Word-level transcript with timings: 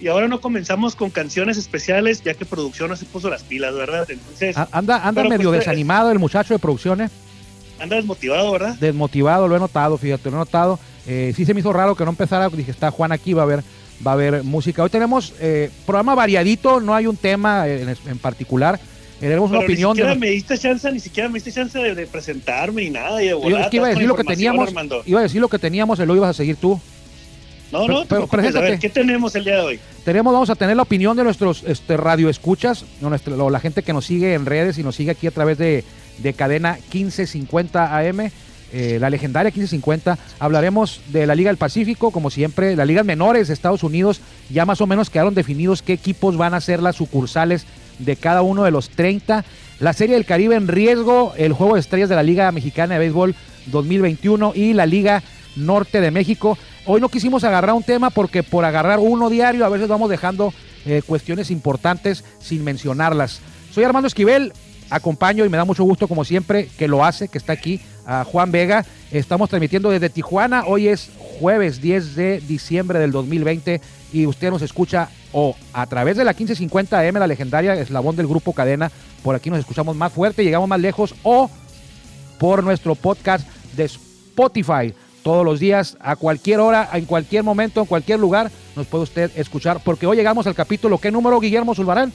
y 0.00 0.08
ahora 0.08 0.28
no 0.28 0.40
comenzamos 0.40 0.96
con 0.96 1.10
canciones 1.10 1.58
especiales, 1.58 2.22
ya 2.22 2.34
que 2.34 2.44
producción 2.46 2.88
no 2.90 2.96
se 2.96 3.04
puso 3.04 3.28
las 3.28 3.42
pilas, 3.42 3.74
¿verdad? 3.74 4.06
Entonces, 4.10 4.56
A- 4.56 4.68
Anda, 4.72 4.96
anda 5.06 5.22
Pero, 5.22 5.28
medio 5.36 5.48
pues, 5.50 5.60
desanimado 5.60 6.10
el 6.10 6.18
muchacho 6.18 6.54
de 6.54 6.58
producciones, 6.58 7.10
anda 7.78 7.96
desmotivado, 7.96 8.50
¿verdad? 8.52 8.74
desmotivado, 8.78 9.48
lo 9.48 9.56
he 9.56 9.58
notado, 9.60 9.96
fíjate, 9.98 10.30
lo 10.30 10.36
he 10.36 10.38
notado. 10.40 10.78
Eh, 11.06 11.32
sí 11.36 11.44
se 11.44 11.54
me 11.54 11.60
hizo 11.60 11.72
raro 11.72 11.94
que 11.94 12.04
no 12.04 12.10
empezara, 12.10 12.48
dije, 12.48 12.70
está 12.70 12.90
Juan 12.90 13.10
aquí, 13.12 13.32
va 13.32 13.42
a 13.42 13.44
haber, 13.44 13.60
va 14.06 14.12
a 14.12 14.14
haber 14.14 14.42
música. 14.44 14.82
Hoy 14.82 14.90
tenemos 14.90 15.32
eh, 15.40 15.70
programa 15.86 16.14
variadito, 16.14 16.80
no 16.80 16.94
hay 16.94 17.06
un 17.06 17.16
tema 17.16 17.66
en, 17.68 17.88
en 17.88 18.18
particular. 18.18 18.78
Eh, 19.16 19.24
tenemos 19.28 19.50
una 19.50 19.60
opinión 19.60 19.90
ni 19.90 19.96
siquiera 19.96 20.14
de... 20.14 20.18
me 20.20 20.30
diste 20.30 20.56
chance, 20.58 20.90
ni 20.92 21.00
siquiera 21.00 21.28
me 21.28 21.34
diste 21.34 21.52
chance 21.52 21.78
de, 21.78 21.94
de 21.94 22.06
presentarme 22.06 22.82
ni 22.84 22.90
nada. 22.90 23.22
Y 23.22 23.26
de 23.26 23.30
Yo 23.32 23.38
volar, 23.40 23.62
es 23.62 23.68
que 23.68 23.76
iba 23.76 23.86
a 23.86 23.90
decir 23.90 24.06
lo 24.08 24.14
que 24.16 24.24
teníamos, 24.24 24.68
Armando. 24.68 25.02
iba 25.04 25.20
a 25.20 25.22
decir 25.22 25.40
lo 25.40 25.48
que 25.48 25.58
teníamos, 25.58 25.98
y 25.98 26.06
lo 26.06 26.16
ibas 26.16 26.30
a 26.30 26.34
seguir 26.34 26.56
tú. 26.56 26.80
No, 27.72 27.86
no, 27.86 28.04
pero 28.06 28.28
a 28.32 28.36
ver. 28.60 28.78
¿qué 28.78 28.88
tenemos 28.88 29.34
el 29.36 29.44
día 29.44 29.56
de 29.56 29.60
hoy? 29.60 29.80
Tenemos, 30.04 30.32
vamos 30.32 30.50
a 30.50 30.56
tener 30.56 30.76
la 30.76 30.82
opinión 30.82 31.16
de 31.16 31.22
nuestros 31.24 31.62
este, 31.66 31.96
radioescuchas, 31.96 32.84
o 33.02 33.08
nuestra- 33.08 33.34
o 33.36 33.50
la 33.50 33.60
gente 33.60 33.82
que 33.82 33.92
nos 33.92 34.06
sigue 34.06 34.34
en 34.34 34.44
redes 34.46 34.78
y 34.78 34.82
nos 34.82 34.96
sigue 34.96 35.12
aquí 35.12 35.26
a 35.26 35.30
través 35.30 35.56
de, 35.58 35.84
de 36.18 36.32
cadena 36.34 36.78
1550 36.92 37.96
AM, 37.98 38.30
eh, 38.72 38.98
la 39.00 39.10
legendaria 39.10 39.50
1550. 39.50 40.18
Hablaremos 40.38 41.00
de 41.08 41.26
la 41.26 41.34
Liga 41.34 41.50
del 41.50 41.58
Pacífico, 41.58 42.10
como 42.10 42.30
siempre, 42.30 42.74
las 42.76 42.86
ligas 42.86 43.04
menores 43.04 43.48
de 43.48 43.54
Estados 43.54 43.82
Unidos. 43.82 44.20
Ya 44.48 44.64
más 44.66 44.80
o 44.80 44.86
menos 44.86 45.10
quedaron 45.10 45.34
definidos 45.34 45.82
qué 45.82 45.92
equipos 45.92 46.36
van 46.36 46.54
a 46.54 46.60
ser 46.60 46.82
las 46.82 46.96
sucursales 46.96 47.66
de 47.98 48.16
cada 48.16 48.42
uno 48.42 48.64
de 48.64 48.70
los 48.70 48.88
30. 48.90 49.44
La 49.78 49.92
Serie 49.92 50.14
del 50.16 50.24
Caribe 50.24 50.56
en 50.56 50.68
riesgo, 50.68 51.32
el 51.36 51.52
juego 51.52 51.74
de 51.74 51.80
estrellas 51.80 52.08
de 52.08 52.16
la 52.16 52.22
Liga 52.22 52.50
Mexicana 52.52 52.94
de 52.94 53.00
Béisbol 53.00 53.34
2021 53.66 54.52
y 54.54 54.72
la 54.72 54.86
Liga 54.86 55.22
Norte 55.66 56.00
de 56.00 56.10
México. 56.10 56.58
Hoy 56.86 57.00
no 57.00 57.08
quisimos 57.08 57.44
agarrar 57.44 57.74
un 57.74 57.82
tema 57.82 58.10
porque 58.10 58.42
por 58.42 58.64
agarrar 58.64 58.98
uno 58.98 59.30
diario 59.30 59.64
a 59.64 59.68
veces 59.68 59.88
vamos 59.88 60.10
dejando 60.10 60.52
eh, 60.86 61.02
cuestiones 61.06 61.50
importantes 61.50 62.24
sin 62.40 62.64
mencionarlas. 62.64 63.40
Soy 63.70 63.84
Armando 63.84 64.08
Esquivel, 64.08 64.52
acompaño 64.90 65.44
y 65.44 65.48
me 65.48 65.56
da 65.56 65.64
mucho 65.64 65.84
gusto 65.84 66.08
como 66.08 66.24
siempre 66.24 66.68
que 66.78 66.88
lo 66.88 67.04
hace, 67.04 67.28
que 67.28 67.38
está 67.38 67.52
aquí, 67.52 67.80
a 68.06 68.24
Juan 68.24 68.50
Vega. 68.50 68.84
Estamos 69.12 69.48
transmitiendo 69.48 69.90
desde 69.90 70.10
Tijuana, 70.10 70.64
hoy 70.66 70.88
es 70.88 71.10
jueves 71.38 71.80
10 71.80 72.14
de 72.16 72.40
diciembre 72.40 72.98
del 72.98 73.12
2020 73.12 73.80
y 74.12 74.26
usted 74.26 74.50
nos 74.50 74.62
escucha 74.62 75.08
o 75.32 75.54
a 75.72 75.86
través 75.86 76.16
de 76.16 76.24
la 76.24 76.32
1550 76.32 76.98
AM, 76.98 77.14
la 77.14 77.26
legendaria 77.26 77.74
eslabón 77.74 78.16
del 78.16 78.26
grupo 78.26 78.52
Cadena, 78.52 78.90
por 79.22 79.34
aquí 79.34 79.50
nos 79.50 79.60
escuchamos 79.60 79.94
más 79.96 80.12
fuerte, 80.12 80.42
llegamos 80.42 80.68
más 80.68 80.80
lejos 80.80 81.14
o 81.22 81.50
por 82.38 82.64
nuestro 82.64 82.94
podcast 82.94 83.46
de 83.76 83.84
Spotify. 83.84 84.94
Todos 85.22 85.44
los 85.44 85.60
días, 85.60 85.96
a 86.00 86.16
cualquier 86.16 86.60
hora, 86.60 86.88
en 86.94 87.04
cualquier 87.04 87.42
momento, 87.42 87.80
en 87.80 87.86
cualquier 87.86 88.18
lugar, 88.18 88.50
nos 88.74 88.86
puede 88.86 89.04
usted 89.04 89.30
escuchar. 89.36 89.80
Porque 89.84 90.06
hoy 90.06 90.16
llegamos 90.16 90.46
al 90.46 90.54
capítulo, 90.54 90.98
¿qué 90.98 91.10
número, 91.10 91.38
Guillermo 91.40 91.74
Zulbarán? 91.74 92.12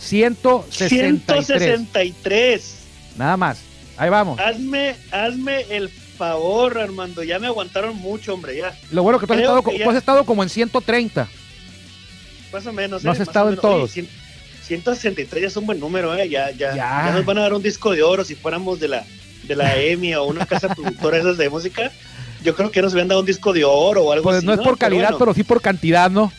163. 0.00 1.46
163. 1.46 2.74
Nada 3.16 3.36
más. 3.36 3.58
Ahí 3.96 4.10
vamos. 4.10 4.38
Hazme, 4.40 4.94
hazme 5.10 5.62
el 5.70 5.88
favor, 5.88 6.78
Armando. 6.78 7.22
Ya 7.22 7.38
me 7.38 7.46
aguantaron 7.48 7.96
mucho, 7.96 8.32
hombre. 8.34 8.56
Ya, 8.56 8.74
Lo 8.90 9.02
bueno 9.02 9.18
que 9.18 9.26
tú 9.26 9.32
has, 9.34 9.40
estado, 9.40 9.62
que 9.62 9.78
ya- 9.78 9.84
tú 9.84 9.90
has 9.90 9.96
estado 9.96 10.24
como 10.24 10.42
en 10.42 10.48
130. 10.48 11.28
más 12.52 12.64
o 12.66 12.72
menos. 12.72 13.04
No 13.04 13.10
eh, 13.10 13.12
has 13.12 13.18
más 13.18 13.28
estado 13.28 13.50
en 13.50 13.56
todos. 13.56 13.90
Oye, 13.92 14.02
cien- 14.02 14.08
163 14.66 15.42
ya 15.42 15.48
es 15.48 15.56
un 15.56 15.66
buen 15.66 15.78
número, 15.80 16.14
¿eh? 16.16 16.28
Ya, 16.28 16.50
ya, 16.52 16.74
Ya. 16.74 17.06
ya. 17.06 17.12
nos 17.12 17.24
van 17.26 17.38
a 17.38 17.42
dar 17.42 17.52
un 17.54 17.62
disco 17.62 17.90
de 17.92 18.02
oro 18.02 18.24
si 18.24 18.34
fuéramos 18.34 18.78
de 18.80 18.88
la, 18.88 19.04
de 19.48 19.56
la 19.56 19.76
EMI 19.76 20.14
o 20.14 20.24
una 20.24 20.46
casa 20.46 20.68
productora 20.74 21.18
esas 21.18 21.36
de 21.38 21.48
música. 21.50 21.90
Yo 22.44 22.54
creo 22.54 22.70
que 22.70 22.80
nos 22.82 22.92
habían 22.92 23.08
dado 23.08 23.20
un 23.20 23.26
disco 23.26 23.52
de 23.52 23.64
oro 23.64 24.04
o 24.04 24.12
algo 24.12 24.22
Pues 24.24 24.36
así. 24.38 24.46
no 24.46 24.52
es 24.52 24.60
por 24.60 24.78
calidad, 24.78 25.04
bueno, 25.10 25.18
pero 25.18 25.34
sí 25.34 25.42
por 25.42 25.60
cantidad, 25.60 26.10
¿no? 26.10 26.32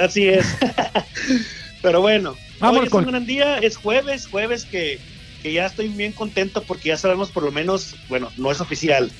Así 0.00 0.26
es. 0.28 0.46
Pero 1.82 2.00
bueno, 2.00 2.36
Vámonos 2.60 2.80
hoy 2.82 2.86
es 2.86 2.92
con- 2.92 3.04
un 3.04 3.10
gran 3.10 3.26
día, 3.26 3.58
es 3.58 3.76
jueves, 3.76 4.26
jueves 4.26 4.64
que, 4.64 4.98
que 5.42 5.52
ya 5.52 5.66
estoy 5.66 5.88
bien 5.88 6.12
contento 6.12 6.62
porque 6.62 6.88
ya 6.90 6.96
sabemos 6.96 7.30
por 7.30 7.42
lo 7.42 7.50
menos, 7.50 7.96
bueno, 8.08 8.30
no 8.36 8.50
es 8.52 8.60
oficial. 8.60 9.10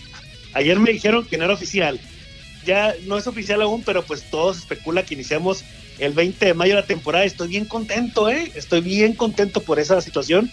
Ayer 0.54 0.78
me 0.78 0.92
dijeron 0.92 1.26
que 1.26 1.36
no 1.38 1.44
era 1.44 1.54
oficial. 1.54 1.98
Ya 2.64 2.94
no 3.06 3.18
es 3.18 3.26
oficial 3.26 3.60
aún, 3.62 3.82
pero 3.82 4.02
pues 4.04 4.22
todo 4.30 4.54
se 4.54 4.60
especula 4.60 5.02
que 5.02 5.14
iniciamos 5.14 5.64
el 5.98 6.12
20 6.12 6.46
de 6.46 6.54
mayo 6.54 6.74
la 6.76 6.86
temporada. 6.86 7.24
Estoy 7.24 7.48
bien 7.48 7.64
contento, 7.64 8.30
¿eh? 8.30 8.52
Estoy 8.54 8.80
bien 8.80 9.14
contento 9.14 9.60
por 9.60 9.80
esa 9.80 10.00
situación. 10.00 10.48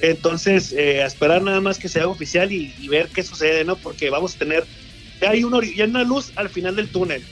Entonces, 0.00 0.72
eh, 0.72 1.02
a 1.02 1.06
esperar 1.06 1.42
nada 1.42 1.60
más 1.60 1.78
que 1.78 1.88
se 1.88 2.00
haga 2.00 2.08
oficial 2.08 2.52
y, 2.52 2.88
ver 2.88 3.08
qué 3.08 3.22
sucede, 3.22 3.64
¿no? 3.64 3.76
Porque 3.76 4.10
vamos 4.10 4.34
a 4.34 4.38
tener, 4.38 4.64
ya 5.20 5.30
hay 5.30 5.44
una, 5.44 5.58
ya 5.64 5.84
una 5.84 6.04
luz 6.04 6.32
al 6.36 6.48
final 6.48 6.76
del 6.76 6.88
túnel. 6.88 7.22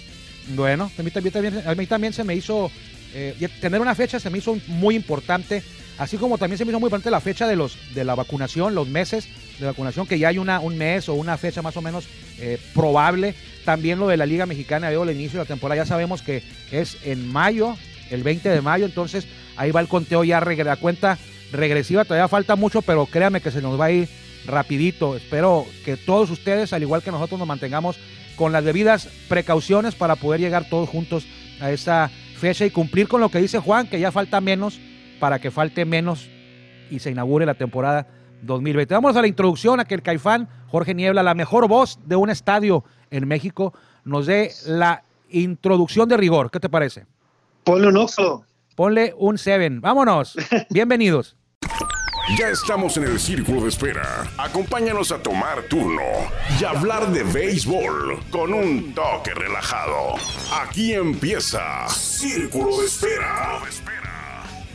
Bueno, 0.48 0.90
a 0.96 1.02
mí 1.02 1.10
también, 1.10 1.62
a 1.66 1.74
mí 1.74 1.86
también 1.86 2.12
se 2.12 2.24
me 2.24 2.34
hizo, 2.34 2.70
eh, 3.14 3.48
tener 3.60 3.80
una 3.80 3.94
fecha 3.94 4.18
se 4.18 4.30
me 4.30 4.38
hizo 4.38 4.58
muy 4.66 4.94
importante, 4.94 5.62
así 5.98 6.16
como 6.16 6.38
también 6.38 6.58
se 6.58 6.64
me 6.64 6.70
hizo 6.70 6.80
muy 6.80 6.88
importante 6.88 7.10
la 7.10 7.20
fecha 7.20 7.46
de 7.46 7.56
los 7.56 7.78
de 7.94 8.04
la 8.04 8.14
vacunación, 8.14 8.74
los 8.74 8.88
meses 8.88 9.28
de 9.58 9.66
vacunación, 9.66 10.06
que 10.06 10.18
ya 10.18 10.28
hay 10.28 10.38
una, 10.38 10.60
un 10.60 10.76
mes 10.76 11.08
o 11.08 11.14
una 11.14 11.36
fecha 11.36 11.62
más 11.62 11.76
o 11.76 11.82
menos 11.82 12.06
eh, 12.38 12.58
probable. 12.74 13.34
También 13.64 13.98
lo 13.98 14.08
de 14.08 14.16
la 14.16 14.26
Liga 14.26 14.44
Mexicana, 14.46 14.90
veo 14.90 15.04
el 15.04 15.10
inicio 15.10 15.38
de 15.38 15.44
la 15.44 15.48
temporada, 15.48 15.82
ya 15.82 15.86
sabemos 15.86 16.22
que 16.22 16.42
es 16.70 16.98
en 17.04 17.26
mayo, 17.26 17.76
el 18.10 18.22
20 18.22 18.48
de 18.48 18.60
mayo, 18.60 18.84
entonces 18.84 19.26
ahí 19.56 19.70
va 19.70 19.80
el 19.80 19.88
conteo 19.88 20.24
ya, 20.24 20.40
la 20.40 20.76
cuenta 20.76 21.18
regresiva, 21.54 22.04
todavía 22.04 22.28
falta 22.28 22.56
mucho, 22.56 22.82
pero 22.82 23.06
créame 23.06 23.40
que 23.40 23.50
se 23.50 23.62
nos 23.62 23.80
va 23.80 23.86
a 23.86 23.92
ir 23.92 24.08
rapidito. 24.46 25.16
Espero 25.16 25.64
que 25.84 25.96
todos 25.96 26.30
ustedes, 26.30 26.72
al 26.72 26.82
igual 26.82 27.02
que 27.02 27.10
nosotros, 27.10 27.38
nos 27.38 27.48
mantengamos 27.48 27.98
con 28.36 28.52
las 28.52 28.64
debidas 28.64 29.08
precauciones 29.28 29.94
para 29.94 30.16
poder 30.16 30.40
llegar 30.40 30.68
todos 30.68 30.88
juntos 30.88 31.26
a 31.60 31.70
esa 31.70 32.10
fecha 32.36 32.66
y 32.66 32.70
cumplir 32.70 33.08
con 33.08 33.20
lo 33.20 33.28
que 33.28 33.38
dice 33.38 33.58
Juan, 33.58 33.86
que 33.86 34.00
ya 34.00 34.12
falta 34.12 34.40
menos 34.40 34.80
para 35.20 35.38
que 35.38 35.50
falte 35.50 35.84
menos 35.84 36.28
y 36.90 36.98
se 36.98 37.10
inaugure 37.10 37.46
la 37.46 37.54
temporada 37.54 38.06
2020. 38.42 38.92
Vamos 38.94 39.16
a 39.16 39.20
la 39.20 39.26
introducción 39.26 39.80
a 39.80 39.84
que 39.84 39.94
el 39.94 40.02
Caifán, 40.02 40.48
Jorge 40.68 40.94
Niebla, 40.94 41.22
la 41.22 41.34
mejor 41.34 41.68
voz 41.68 41.98
de 42.04 42.16
un 42.16 42.30
estadio 42.30 42.84
en 43.10 43.26
México, 43.26 43.72
nos 44.04 44.26
dé 44.26 44.50
la 44.66 45.04
introducción 45.30 46.08
de 46.08 46.16
rigor. 46.16 46.50
¿Qué 46.50 46.60
te 46.60 46.68
parece? 46.68 47.06
Ponle 47.62 47.88
un 47.88 47.96
oxo. 47.96 48.44
Ponle 48.74 49.14
un 49.16 49.38
7. 49.38 49.78
Vámonos. 49.80 50.36
Bienvenidos. 50.70 51.36
Ya 52.38 52.48
estamos 52.48 52.96
en 52.96 53.04
el 53.04 53.20
círculo 53.20 53.62
de 53.62 53.68
espera. 53.68 54.26
Acompáñanos 54.38 55.12
a 55.12 55.18
tomar 55.22 55.62
turno 55.68 56.00
y 56.58 56.64
hablar 56.64 57.08
de 57.08 57.22
béisbol 57.22 58.18
con 58.30 58.54
un 58.54 58.94
toque 58.94 59.32
relajado. 59.34 60.14
Aquí 60.62 60.94
empieza 60.94 61.86
Círculo 61.88 62.78
de 62.78 62.86
Espera. 62.86 63.60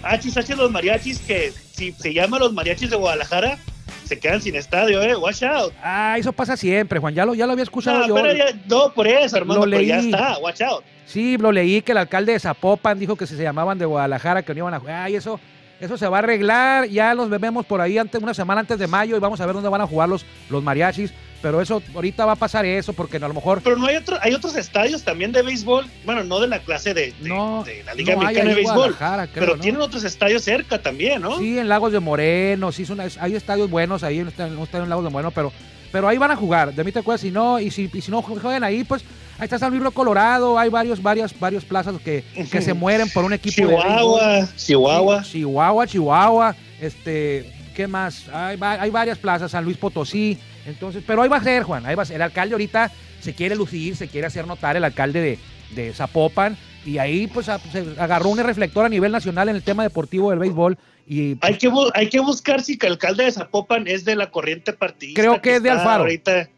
Hachis, 0.04 0.38
hachis 0.38 0.56
los 0.58 0.72
mariachis 0.72 1.20
que 1.20 1.52
si 1.74 1.92
se 1.94 2.14
llaman 2.14 2.40
los 2.40 2.54
mariachis 2.54 2.92
de 2.92 2.96
Guadalajara, 2.96 3.58
se 4.06 4.20
quedan 4.20 4.42
sin 4.42 4.56
estadio, 4.56 5.02
eh. 5.02 5.16
Watch 5.16 5.44
out. 5.44 5.74
Ah, 5.84 6.16
eso 6.20 6.32
pasa 6.32 6.56
siempre, 6.56 7.00
Juan. 7.00 7.14
Ya 7.16 7.26
lo, 7.26 7.34
ya 7.34 7.46
lo 7.48 7.54
había 7.54 7.64
escuchado 7.64 8.00
No, 8.00 8.08
yo. 8.08 8.16
pero 8.16 8.32
ya- 8.34 8.54
no, 8.68 8.94
por 8.94 9.08
eso, 9.08 9.36
hermano, 9.38 9.66
Lo 9.66 9.72
pero 9.72 9.82
ya 9.84 9.98
leí. 9.98 10.12
está, 10.12 10.38
watch 10.38 10.62
out. 10.62 10.84
Sí, 11.06 11.38
lo 11.38 11.52
leí 11.52 11.82
que 11.82 11.92
el 11.94 11.98
alcalde 11.98 12.32
de 12.34 12.40
Zapopan 12.40 12.98
dijo 13.00 13.16
que 13.16 13.26
si 13.28 13.36
se 13.36 13.42
llamaban 13.44 13.78
de 13.80 13.86
Guadalajara, 13.86 14.44
que 14.44 14.54
no 14.54 14.60
iban 14.60 14.74
a 14.76 14.80
jugar. 14.80 15.02
Ay, 15.04 15.16
eso, 15.16 15.40
eso 15.80 15.98
se 15.98 16.08
va 16.08 16.18
a 16.18 16.20
arreglar. 16.20 16.88
Ya 16.90 17.14
los 17.14 17.30
vemos 17.30 17.66
por 17.66 17.82
ahí 17.82 17.98
antes, 17.98 18.22
una 18.22 18.34
semana 18.34 18.62
antes 18.62 18.78
de 18.80 18.88
mayo 18.88 19.16
y 19.16 19.20
vamos 19.20 19.40
a 19.42 19.46
ver 19.46 19.54
dónde 19.56 19.70
van 19.70 19.82
a 19.82 19.88
jugar 19.88 20.10
los, 20.10 20.26
los 20.50 20.64
mariachis. 20.64 21.12
Pero 21.42 21.62
eso, 21.62 21.82
ahorita 21.96 22.26
va 22.26 22.34
a 22.34 22.36
pasar 22.36 22.66
eso, 22.66 22.92
porque 22.92 23.16
a 23.16 23.22
lo 23.22 23.34
mejor. 23.34 23.62
Pero 23.64 23.78
no 23.78 23.86
hay 23.88 23.96
otro, 23.96 24.18
hay 24.22 24.34
otros 24.34 24.58
estadios 24.58 25.04
también 25.04 25.32
de 25.32 25.42
béisbol, 25.42 25.86
bueno, 26.06 26.22
no 26.26 26.42
de 26.42 26.48
la 26.48 26.60
clase 26.60 26.94
de, 26.94 27.14
de- 27.14 27.30
No, 27.30 27.64
de 27.64 27.82
la 27.86 27.94
Liga 27.94 28.14
no 28.16 28.28
ahí 28.28 28.36
de 28.36 28.56
Béisbol, 28.56 28.94
creo, 28.98 29.28
pero 29.34 29.56
¿no? 29.56 29.62
tienen 29.62 29.80
otros 29.80 30.04
estadios 30.04 30.44
cerca 30.44 30.82
también, 30.82 31.22
¿no? 31.22 31.38
Sí, 31.38 31.58
en 31.58 31.70
Lagos 31.70 31.94
de 31.94 32.02
Moreno, 32.02 32.74
sí, 32.74 32.86
son, 32.86 33.00
hay 33.00 33.36
estadios 33.36 33.70
buenos 33.70 34.04
ahí, 34.04 34.20
en 34.20 34.28
en 34.38 34.58
un 34.58 34.64
estadio 34.64 34.84
en 34.84 34.90
Lagos 34.90 35.06
de 35.06 35.12
Moreno, 35.12 35.32
pero, 35.32 35.54
pero 35.94 36.10
ahí 36.10 36.18
van 36.18 36.32
a 36.32 36.36
jugar. 36.36 36.74
De 36.74 36.84
mí 36.84 36.92
te 36.92 37.00
acuerdas, 37.00 37.22
si 37.22 37.32
no, 37.32 37.58
y 37.58 37.72
si, 37.72 37.90
y 37.94 38.02
si 38.02 38.12
no 38.12 38.22
juegan 38.22 38.66
ahí, 38.66 38.84
pues 38.84 39.06
ahí 39.40 39.46
está 39.46 39.58
San 39.58 39.76
Luis 39.78 39.92
Colorado, 39.94 40.60
hay 40.60 40.70
varios, 40.70 41.02
varias, 41.02 41.38
varias 41.40 41.64
plazas 41.66 41.96
que, 42.04 42.24
que 42.52 42.62
se 42.62 42.74
mueren 42.74 43.10
por 43.10 43.24
un 43.26 43.34
equipo 43.34 43.56
de 43.62 43.68
béisbol. 43.68 43.94
Chihuahua, 43.94 44.50
Chihuahua. 44.56 45.24
Chihuahua, 45.24 45.88
Chihuahua, 45.88 46.56
este, 46.82 47.52
¿qué 47.76 47.88
más? 47.88 48.28
Hay, 48.34 48.58
va- 48.58 48.82
hay 48.82 48.90
varias 48.92 49.18
plazas, 49.18 49.52
San 49.52 49.64
Luis 49.66 49.78
Potosí, 49.78 50.38
entonces, 50.66 51.04
pero 51.06 51.22
ahí 51.22 51.30
va 51.30 51.38
a 51.38 51.44
ser, 51.44 51.64
Juan, 51.64 51.86
ahí 51.86 51.96
va 51.96 52.04
a 52.04 52.06
ser. 52.06 52.18
El 52.18 52.22
alcalde 52.22 52.54
ahorita 52.54 52.92
se 53.22 53.34
quiere 53.34 53.56
lucir, 53.56 53.96
se 53.96 54.08
quiere 54.08 54.28
hacer 54.28 54.46
notar, 54.46 54.76
el 54.78 54.84
alcalde 54.84 55.20
de, 55.22 55.40
de 55.84 55.94
Zapopan, 55.94 56.58
y 56.86 56.98
ahí 56.98 57.28
pues 57.28 57.50
a- 57.50 57.60
se 57.60 57.86
agarró 57.98 58.30
un 58.30 58.38
reflector 58.40 58.86
a 58.86 58.90
nivel 58.90 59.12
nacional 59.12 59.50
en 59.50 59.56
el 59.56 59.64
tema 59.64 59.84
deportivo 59.84 60.30
del 60.30 60.40
béisbol, 60.40 60.78
y 61.08 61.38
Hay 61.42 61.58
que, 61.58 61.72
hay 61.96 62.08
que 62.08 62.20
buscar 62.20 62.62
si 62.62 62.78
que 62.78 62.86
el 62.86 62.94
alcalde 62.94 63.24
de 63.26 63.32
Zapopan 63.32 63.88
es 63.88 64.06
de 64.06 64.16
la 64.16 64.30
corriente 64.30 64.74
partidista. 64.74 65.20
Creo 65.22 65.42
que 65.42 65.56
es 65.56 65.64
de 65.64 65.72
Alfaro. 65.72 66.04
Ahorita. 66.04 66.50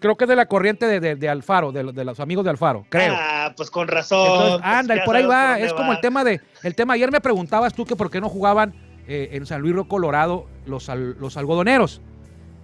Creo 0.00 0.16
que 0.16 0.24
es 0.24 0.28
de 0.28 0.36
la 0.36 0.46
corriente 0.46 0.86
de, 0.86 1.00
de- 1.00 1.16
de 1.16 1.28
Alfaro, 1.28 1.72
de, 1.72 1.82
los- 1.82 1.94
de 1.94 2.04
los 2.04 2.20
amigos 2.20 2.44
de 2.44 2.50
Alfaro, 2.50 2.84
creo. 2.88 3.14
Ah, 3.16 3.52
pues 3.56 3.70
con 3.70 3.88
razón. 3.88 4.26
Entonces, 4.26 4.60
pues 4.62 4.64
anda, 4.74 4.94
y 4.94 4.98
ya 4.98 5.04
por 5.04 5.16
ahí 5.16 5.26
va. 5.26 5.58
Es 5.58 5.72
como 5.72 5.88
va. 5.88 5.94
el 5.94 6.00
tema 6.00 6.24
de. 6.24 6.40
El 6.62 6.74
tema. 6.74 6.94
Ayer 6.94 7.10
me 7.10 7.20
preguntabas 7.20 7.74
tú 7.74 7.84
que 7.84 7.96
por 7.96 8.10
qué 8.10 8.20
no 8.20 8.28
jugaban 8.28 8.74
eh, 9.06 9.30
en 9.32 9.46
San 9.46 9.60
Luis 9.60 9.74
Río 9.74 9.88
Colorado 9.88 10.46
los, 10.66 10.88
al- 10.88 11.16
los 11.18 11.36
algodoneros. 11.36 12.00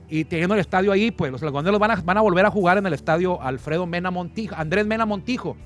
Y 0.08 0.25
teniendo 0.26 0.54
el 0.54 0.60
estadio 0.60 0.92
ahí, 0.92 1.10
pues 1.10 1.32
los 1.32 1.42
algodoneros 1.42 1.81
van 1.81 1.90
a, 1.92 1.96
van 1.96 2.19
a 2.19 2.20
volver 2.20 2.44
a 2.44 2.50
jugar 2.50 2.76
en 2.78 2.86
el 2.86 2.92
estadio 2.92 3.40
Alfredo 3.40 3.86
Mena 3.86 4.10
Montijo, 4.10 4.54
Andrés 4.56 4.86
Mena 4.86 5.06
Montijo. 5.06 5.56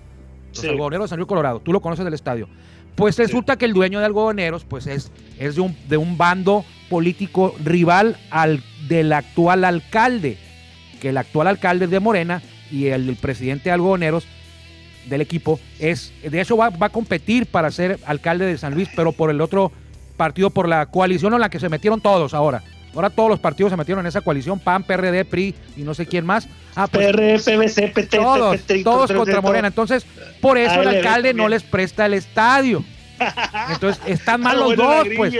los 0.55 0.65
algodoneros 0.65 1.05
de 1.07 1.09
San 1.09 1.19
Luis 1.19 1.29
Colorado, 1.29 1.61
tú 1.61 1.73
lo 1.73 1.81
conoces 1.81 2.05
del 2.05 2.15
estadio. 2.15 2.49
Pues 2.95 3.19
resulta 3.19 3.57
que 3.57 3.65
el 3.65 3.73
dueño 3.75 3.99
de 4.01 4.07
algodoneros 4.07 4.65
pues 4.65 4.87
es, 4.87 5.13
es 5.39 5.57
de, 5.57 5.61
un, 5.61 5.77
de 5.89 5.97
un 5.97 6.17
bando 6.19 6.65
político 6.89 7.55
rival 7.65 8.17
al 8.31 8.63
del 8.89 9.13
actual 9.13 9.65
alcalde, 9.65 10.39
que 11.01 11.11
el 11.11 11.17
actual 11.17 11.47
alcalde 11.47 11.87
de 11.87 12.01
Morena 12.01 12.43
y 12.71 12.87
el, 12.87 13.17
presidente 13.17 13.65
de 13.65 13.73
algodoneros 13.73 14.27
del 15.09 15.21
equipo 15.21 15.59
es, 15.79 16.13
de 16.23 16.41
hecho 16.41 16.57
va, 16.57 16.71
va, 16.71 16.87
a 16.87 16.91
competir 16.91 17.47
para 17.47 17.71
ser 17.71 17.99
alcalde 18.05 18.45
de 18.45 18.59
San 18.59 18.75
Luis, 18.75 18.89
pero 18.95 19.13
por 19.13 19.31
el 19.31 19.41
otro 19.41 19.73
partido, 20.17 20.51
por 20.51 20.69
la 20.69 20.87
coalición 20.87 21.33
en 21.33 21.41
la 21.41 21.49
que 21.49 21.61
se 21.61 21.69
metieron 21.69 22.01
todos 22.01 22.35
ahora. 22.35 22.63
Ahora 22.95 23.11
todos 23.11 23.31
los 23.31 23.39
partidos 23.39 23.71
se 23.71 23.77
metieron 23.77 24.05
en 24.05 24.09
esa 24.09 24.23
coalición, 24.23 24.59
PAN, 24.59 24.83
PRD, 24.83 25.25
PRI 25.25 25.55
y 25.77 25.83
no 25.83 25.95
sé 25.95 26.07
quién 26.07 26.27
más. 26.27 26.49
Ah, 26.75 26.87
pues, 26.87 27.13
PVC, 27.43 27.89
PT, 27.89 28.19
todos, 28.19 28.61
todos 28.83 29.13
contra 29.13 29.41
Morena. 29.41 29.69
Entonces, 29.69 30.05
por 30.41 30.59
eso 30.59 30.83
el 30.83 30.89
alcalde 30.89 31.33
no 31.35 31.49
les 31.49 31.63
presta 31.63 32.07
el 32.07 32.15
estadio. 32.15 32.85
Entonces, 33.71 34.03
están 34.07 34.41
mal 34.43 34.59
los 34.59 34.77
dos, 34.77 35.07
pues. 35.17 35.35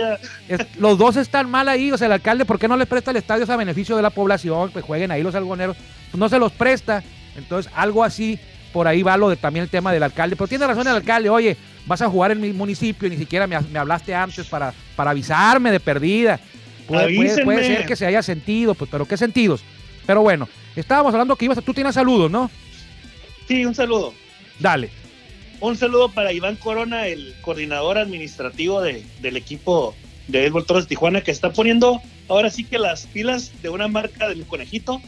los 0.77 0.97
dos 0.97 1.17
están 1.17 1.49
mal 1.49 1.67
ahí. 1.67 1.91
O 1.91 1.97
sea, 1.97 2.07
el 2.07 2.13
alcalde, 2.13 2.45
¿por 2.45 2.59
qué 2.59 2.67
no 2.67 2.77
les 2.77 2.87
presta 2.87 3.11
el 3.11 3.17
estadio 3.17 3.45
a 3.51 3.55
beneficio 3.55 3.95
de 3.95 4.01
la 4.01 4.09
población? 4.09 4.71
Pues 4.71 4.85
jueguen 4.85 5.11
ahí 5.11 5.23
los 5.23 5.35
algoneros. 5.35 5.77
Pues 6.11 6.19
no 6.19 6.29
se 6.29 6.39
los 6.39 6.51
presta. 6.51 7.03
Entonces, 7.35 7.71
algo 7.75 8.03
así, 8.03 8.39
por 8.73 8.87
ahí 8.87 9.03
va 9.03 9.17
lo 9.17 9.29
de 9.29 9.35
también 9.35 9.63
el 9.63 9.69
tema 9.69 9.91
del 9.91 10.03
alcalde. 10.03 10.35
Pero 10.35 10.47
tiene 10.47 10.67
razón 10.67 10.87
el 10.87 10.95
alcalde, 10.95 11.29
oye, 11.29 11.57
vas 11.85 12.01
a 12.01 12.09
jugar 12.09 12.31
en 12.31 12.41
mi 12.41 12.53
municipio 12.53 13.07
y 13.07 13.11
ni 13.11 13.17
siquiera 13.17 13.47
me, 13.47 13.55
hablaste 13.77 14.13
antes 14.13 14.47
para, 14.47 14.73
para 14.95 15.11
avisarme 15.11 15.71
de 15.71 15.79
perdida. 15.79 16.39
Puede, 16.87 17.43
puede, 17.43 17.63
ser 17.63 17.85
que 17.85 17.95
se 17.95 18.05
haya 18.05 18.23
sentido, 18.23 18.73
pues, 18.73 18.89
pero 18.89 19.05
¿qué 19.05 19.15
sentidos? 19.15 19.63
Pero 20.07 20.21
bueno, 20.21 20.49
estábamos 20.75 21.13
hablando 21.13 21.35
que 21.35 21.45
ibas 21.45 21.59
a, 21.59 21.61
tú 21.61 21.71
tienes 21.71 21.93
saludos, 21.93 22.31
¿no? 22.31 22.49
Sí, 23.47 23.63
un 23.63 23.75
saludo. 23.75 24.13
Dale. 24.59 24.89
Un 25.61 25.75
saludo 25.75 26.09
para 26.09 26.31
Iván 26.31 26.55
Corona, 26.55 27.07
el 27.07 27.35
coordinador 27.41 27.97
administrativo 27.97 28.81
de, 28.81 29.03
del 29.21 29.37
equipo 29.37 29.93
de 30.27 30.39
Béisbol 30.41 30.65
Torres 30.65 30.87
Tijuana, 30.87 31.21
que 31.21 31.31
está 31.31 31.51
poniendo 31.51 32.01
ahora 32.29 32.49
sí 32.49 32.63
que 32.63 32.79
las 32.79 33.07
pilas 33.07 33.51
de 33.61 33.69
una 33.69 33.87
marca 33.87 34.29
del 34.29 34.45
conejito 34.45 35.01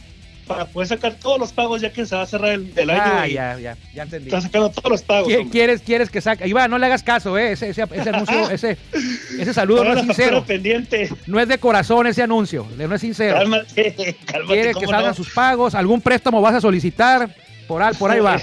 para 0.46 0.66
poder 0.66 0.88
sacar 0.88 1.14
todos 1.14 1.38
los 1.38 1.52
pagos 1.52 1.80
ya 1.80 1.92
que 1.92 2.04
se 2.04 2.16
va 2.16 2.22
a 2.22 2.26
cerrar 2.26 2.50
el, 2.50 2.90
año. 2.90 3.02
Ah, 3.02 3.26
ya, 3.26 3.58
ya, 3.58 3.76
ya 3.94 4.02
entendí. 4.02 4.26
Está 4.26 4.40
sacando 4.40 4.70
todos 4.70 4.90
los 4.90 5.02
pagos. 5.02 5.32
¿Quieres, 5.50 5.80
quieres 5.82 6.10
que 6.10 6.20
saque? 6.20 6.46
Iván, 6.46 6.70
no 6.70 6.78
le 6.78 6.86
hagas 6.86 7.02
caso, 7.02 7.38
¿eh? 7.38 7.52
Ese, 7.52 7.70
ese, 7.70 7.84
ese 7.90 8.08
anuncio, 8.10 8.50
ese, 8.50 8.76
ese 9.38 9.54
saludo 9.54 9.84
no 9.84 9.94
es 9.94 10.00
sincero. 10.00 10.44
Pendiente. 10.46 11.08
No 11.26 11.40
es 11.40 11.48
de 11.48 11.58
corazón 11.58 12.06
ese 12.06 12.22
anuncio, 12.22 12.66
no 12.76 12.94
es 12.94 13.00
sincero. 13.00 13.38
Cálmate, 13.38 14.16
cálmate 14.26 14.52
Quiere 14.52 14.74
que 14.74 14.86
salgan 14.86 15.14
sus 15.14 15.30
pagos, 15.30 15.74
algún 15.74 16.00
préstamo 16.00 16.40
vas 16.40 16.56
a 16.56 16.60
solicitar, 16.60 17.34
por 17.66 17.96
por 17.96 18.10
ahí 18.10 18.20
va. 18.20 18.40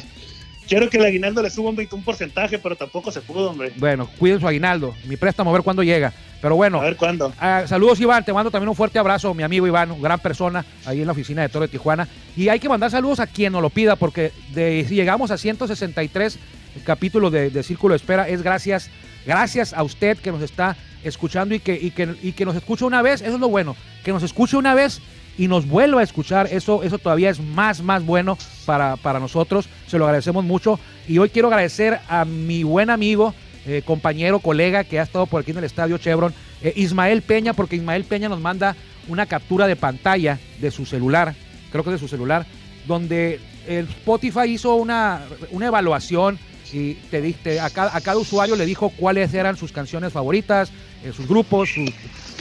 Quiero 0.70 0.88
que 0.88 0.98
el 0.98 1.06
aguinaldo 1.06 1.42
le 1.42 1.50
suba 1.50 1.72
un, 1.72 1.88
un 1.92 2.04
porcentaje, 2.04 2.60
pero 2.60 2.76
tampoco 2.76 3.12
se 3.12 3.22
pudo, 3.22 3.50
hombre. 3.50 3.74
Bueno, 3.78 4.08
cuiden 4.20 4.40
su 4.40 4.48
aguinaldo. 4.48 4.94
Mi 5.06 5.18
préstamo, 5.18 5.50
a 5.50 5.54
ver 5.54 5.64
cuándo 5.64 5.82
llega. 5.82 6.14
Pero 6.42 6.56
bueno. 6.56 6.80
A 6.80 6.84
ver 6.84 6.96
cuándo. 6.96 7.34
Ah, 7.40 7.64
saludos, 7.66 8.00
Iván. 8.00 8.24
Te 8.24 8.32
mando 8.32 8.52
también 8.52 8.70
un 8.70 8.76
fuerte 8.76 9.00
abrazo, 9.00 9.34
mi 9.34 9.42
amigo 9.42 9.66
Iván, 9.66 10.00
gran 10.00 10.20
persona, 10.20 10.64
ahí 10.86 11.02
en 11.02 11.08
la 11.08 11.14
oficina 11.14 11.42
de 11.42 11.50
Toro 11.50 11.66
de 11.66 11.70
Tijuana. 11.70 12.08
Y 12.38 12.50
hay 12.50 12.60
que 12.60 12.70
mandar 12.70 12.92
saludos 12.92 13.20
a 13.20 13.26
quien 13.26 13.52
nos 13.52 13.64
lo 13.64 13.72
pida, 13.72 13.96
porque 13.96 14.32
de, 14.54 14.86
si 14.88 14.94
llegamos 14.94 15.32
a 15.32 15.40
163 15.40 16.38
capítulos 16.86 17.32
de, 17.32 17.50
de 17.50 17.64
Círculo 17.64 17.94
de 17.94 17.98
Espera, 17.98 18.30
es 18.30 18.44
gracias, 18.44 18.92
gracias 19.26 19.74
a 19.74 19.82
usted 19.82 20.20
que 20.20 20.32
nos 20.32 20.44
está 20.44 20.78
escuchando 21.04 21.56
y 21.56 21.60
que, 21.60 21.74
y 21.74 21.90
que, 21.90 22.16
y 22.22 22.34
que 22.34 22.46
nos 22.46 22.56
escucha 22.56 22.86
una 22.86 23.02
vez. 23.02 23.22
Eso 23.22 23.34
es 23.34 23.40
lo 23.40 23.50
bueno. 23.50 23.76
Que 24.04 24.12
nos 24.12 24.22
escuche 24.22 24.56
una 24.56 24.76
vez 24.76 25.02
y 25.40 25.48
nos 25.48 25.66
vuelva 25.66 26.02
a 26.02 26.04
escuchar, 26.04 26.50
eso, 26.52 26.84
eso 26.84 27.00
todavía 27.00 27.30
es 27.30 27.40
más, 27.40 27.82
más 27.82 28.06
bueno 28.06 28.38
para, 28.66 28.98
para 28.98 29.22
nosotros. 29.22 29.70
Se 29.88 29.98
lo 29.98 30.04
agradecemos 30.04 30.44
mucho. 30.44 30.82
Y 31.08 31.18
hoy 31.18 31.30
quiero 31.30 31.48
agradecer 31.48 32.02
a 32.10 32.26
mi 32.26 32.64
buen 32.64 32.90
amigo, 32.90 33.34
eh, 33.66 33.82
compañero, 33.86 34.40
colega 34.40 34.84
que 34.84 35.00
ha 35.00 35.04
estado 35.04 35.28
por 35.28 35.42
aquí 35.42 35.52
en 35.52 35.60
el 35.60 35.64
estadio 35.64 35.98
Chevron, 35.98 36.34
eh, 36.62 36.74
Ismael 36.76 37.22
Peña, 37.22 37.54
porque 37.54 37.78
Ismael 37.78 38.04
Peña 38.04 38.28
nos 38.28 38.42
manda 38.42 38.76
una 39.08 39.28
captura 39.28 39.66
de 39.66 39.78
pantalla 39.78 40.38
de 40.60 40.72
su 40.72 40.86
celular, 40.86 41.34
creo 41.72 41.86
que 41.86 41.92
de 41.92 42.00
su 42.00 42.10
celular, 42.10 42.46
donde 42.86 43.40
el 43.66 43.86
Spotify 43.86 44.50
hizo 44.50 44.76
una, 44.76 45.22
una 45.52 45.68
evaluación 45.68 46.38
y 46.74 46.96
te 46.96 47.22
diste 47.22 47.62
a 47.62 47.70
cada, 47.70 47.96
a 47.96 48.02
cada, 48.02 48.18
usuario 48.18 48.58
le 48.58 48.66
dijo 48.66 48.90
cuáles 48.90 49.34
eran 49.34 49.56
sus 49.56 49.72
canciones 49.72 50.12
favoritas, 50.12 50.70
eh, 51.06 51.14
sus 51.16 51.30
grupos, 51.30 51.70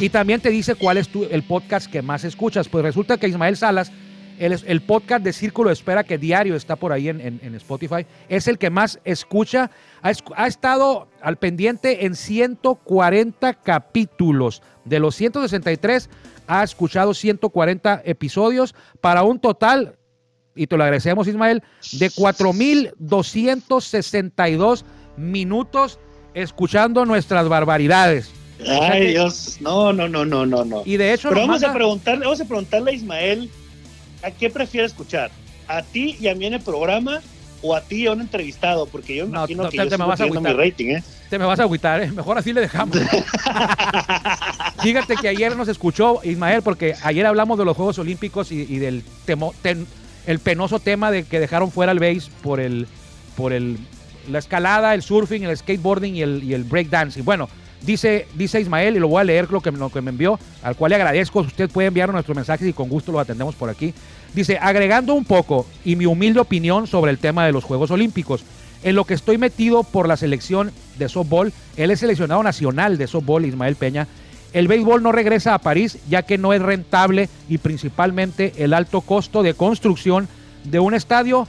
y 0.00 0.08
también 0.10 0.40
te 0.40 0.50
dice 0.50 0.76
cuál 0.76 0.96
es 0.96 1.08
tu, 1.08 1.24
el 1.24 1.42
podcast 1.42 1.90
que 1.90 2.02
más 2.02 2.22
escuchas. 2.24 2.68
Pues 2.68 2.84
resulta 2.84 3.16
que 3.16 3.26
Ismael 3.26 3.56
Salas, 3.56 3.90
el, 4.38 4.56
el 4.64 4.80
podcast 4.80 5.24
de 5.24 5.32
Círculo 5.32 5.70
de 5.70 5.74
Espera, 5.74 6.04
que 6.04 6.18
diario 6.18 6.54
está 6.54 6.76
por 6.76 6.92
ahí 6.92 7.08
en, 7.08 7.20
en, 7.20 7.40
en 7.42 7.56
Spotify, 7.56 8.06
es 8.28 8.46
el 8.46 8.58
que 8.58 8.70
más 8.70 9.00
escucha. 9.04 9.72
Ha, 10.02 10.12
ha, 10.36 10.46
estado 10.46 11.08
al 11.20 11.36
pendiente 11.36 12.06
en 12.06 12.14
140 12.14 13.54
capítulos. 13.54 14.62
De 14.84 15.00
los 15.00 15.16
163, 15.16 16.08
ha 16.46 16.62
escuchado 16.62 17.12
140 17.12 18.02
episodios 18.04 18.76
para 19.00 19.24
un 19.24 19.40
total 19.40 19.96
y 20.54 20.66
te 20.66 20.76
lo 20.76 20.84
agradecemos, 20.84 21.26
Ismael, 21.28 21.62
de 21.92 22.10
4.262 22.10 24.84
minutos 25.16 25.98
escuchando 26.34 27.04
nuestras 27.04 27.48
barbaridades. 27.48 28.32
Ay, 28.66 29.08
Dios, 29.08 29.58
no, 29.60 29.92
no, 29.92 30.08
no, 30.08 30.24
no, 30.24 30.46
no, 30.46 30.64
no. 30.64 30.82
Y 30.84 30.96
de 30.96 31.12
hecho, 31.12 31.28
Pero 31.28 31.42
vamos 31.42 31.62
a 31.62 31.72
preguntarle, 31.72 32.24
vamos 32.24 32.40
a 32.40 32.44
preguntarle 32.44 32.90
a 32.90 32.94
Ismael, 32.94 33.50
¿a 34.22 34.30
qué 34.30 34.50
prefiere 34.50 34.86
escuchar? 34.86 35.30
¿A 35.66 35.82
ti 35.82 36.16
y 36.20 36.28
a 36.28 36.34
mí 36.34 36.46
en 36.46 36.54
el 36.54 36.60
programa 36.60 37.20
o 37.62 37.74
a 37.74 37.80
ti 37.80 38.02
y 38.02 38.06
a 38.06 38.12
un 38.12 38.20
entrevistado? 38.20 38.86
Porque 38.86 39.16
yo 39.16 39.26
no, 39.26 39.30
imagino 39.30 39.64
no, 39.64 39.70
que 39.70 39.76
te, 39.76 39.84
yo 39.84 39.90
te 39.90 39.98
me 39.98 40.04
vas 40.06 40.20
a 40.20 40.26
mi 40.26 40.52
rating, 40.52 40.86
¿eh? 40.96 41.02
Te 41.30 41.38
me 41.38 41.44
vas 41.44 41.60
a 41.60 41.64
agüitar, 41.64 42.02
¿eh? 42.02 42.10
Mejor 42.10 42.38
así 42.38 42.52
le 42.52 42.62
dejamos. 42.62 42.96
Fíjate 44.82 45.16
que 45.16 45.28
ayer 45.28 45.56
nos 45.56 45.68
escuchó 45.68 46.20
Ismael, 46.24 46.62
porque 46.62 46.94
ayer 47.02 47.26
hablamos 47.26 47.58
de 47.58 47.64
los 47.64 47.76
Juegos 47.76 47.98
Olímpicos 47.98 48.50
y, 48.50 48.62
y 48.62 48.78
del 48.78 49.04
temo, 49.24 49.54
ten, 49.60 49.86
el 50.26 50.38
penoso 50.38 50.80
tema 50.80 51.10
de 51.10 51.24
que 51.24 51.38
dejaron 51.38 51.70
fuera 51.70 51.92
el 51.92 51.98
base 51.98 52.30
por 52.42 52.60
el 52.60 52.86
por 53.36 53.52
el 53.52 53.78
la 54.28 54.38
escalada, 54.38 54.94
el 54.94 55.02
surfing, 55.02 55.44
el 55.44 55.56
skateboarding 55.56 56.16
y 56.16 56.22
el, 56.22 56.44
y 56.44 56.54
el 56.54 56.64
breakdancing. 56.64 57.24
Bueno, 57.24 57.48
dice, 57.82 58.26
dice 58.34 58.60
Ismael, 58.60 58.96
y 58.96 59.00
lo 59.00 59.08
voy 59.08 59.20
a 59.20 59.24
leer 59.24 59.50
lo 59.50 59.60
que, 59.60 59.70
lo 59.70 59.90
que 59.90 60.00
me 60.00 60.10
envió, 60.10 60.38
al 60.62 60.76
cual 60.76 60.90
le 60.90 60.96
agradezco. 60.96 61.40
Usted 61.40 61.70
puede 61.70 61.88
enviar 61.88 62.12
nuestros 62.12 62.36
mensajes 62.36 62.66
y 62.66 62.72
con 62.72 62.88
gusto 62.88 63.12
los 63.12 63.20
atendemos 63.20 63.54
por 63.54 63.70
aquí. 63.70 63.94
Dice, 64.34 64.58
agregando 64.60 65.14
un 65.14 65.24
poco 65.24 65.66
y 65.84 65.96
mi 65.96 66.06
humilde 66.06 66.40
opinión 66.40 66.86
sobre 66.86 67.10
el 67.10 67.18
tema 67.18 67.46
de 67.46 67.52
los 67.52 67.64
Juegos 67.64 67.90
Olímpicos. 67.90 68.44
En 68.82 68.94
lo 68.94 69.04
que 69.04 69.14
estoy 69.14 69.38
metido 69.38 69.82
por 69.82 70.06
la 70.06 70.16
selección 70.16 70.70
de 70.98 71.08
softball, 71.08 71.52
él 71.76 71.90
es 71.90 72.00
seleccionado 72.00 72.42
nacional 72.42 72.96
de 72.96 73.06
softball, 73.06 73.44
Ismael 73.44 73.74
Peña. 73.74 74.06
El 74.52 74.68
béisbol 74.68 75.02
no 75.02 75.12
regresa 75.12 75.54
a 75.54 75.58
París 75.58 75.98
ya 76.08 76.22
que 76.22 76.38
no 76.38 76.52
es 76.52 76.62
rentable 76.62 77.28
y 77.48 77.58
principalmente 77.58 78.52
el 78.58 78.72
alto 78.72 79.00
costo 79.00 79.42
de 79.42 79.54
construcción 79.54 80.28
de 80.64 80.78
un 80.78 80.94
estadio 80.94 81.46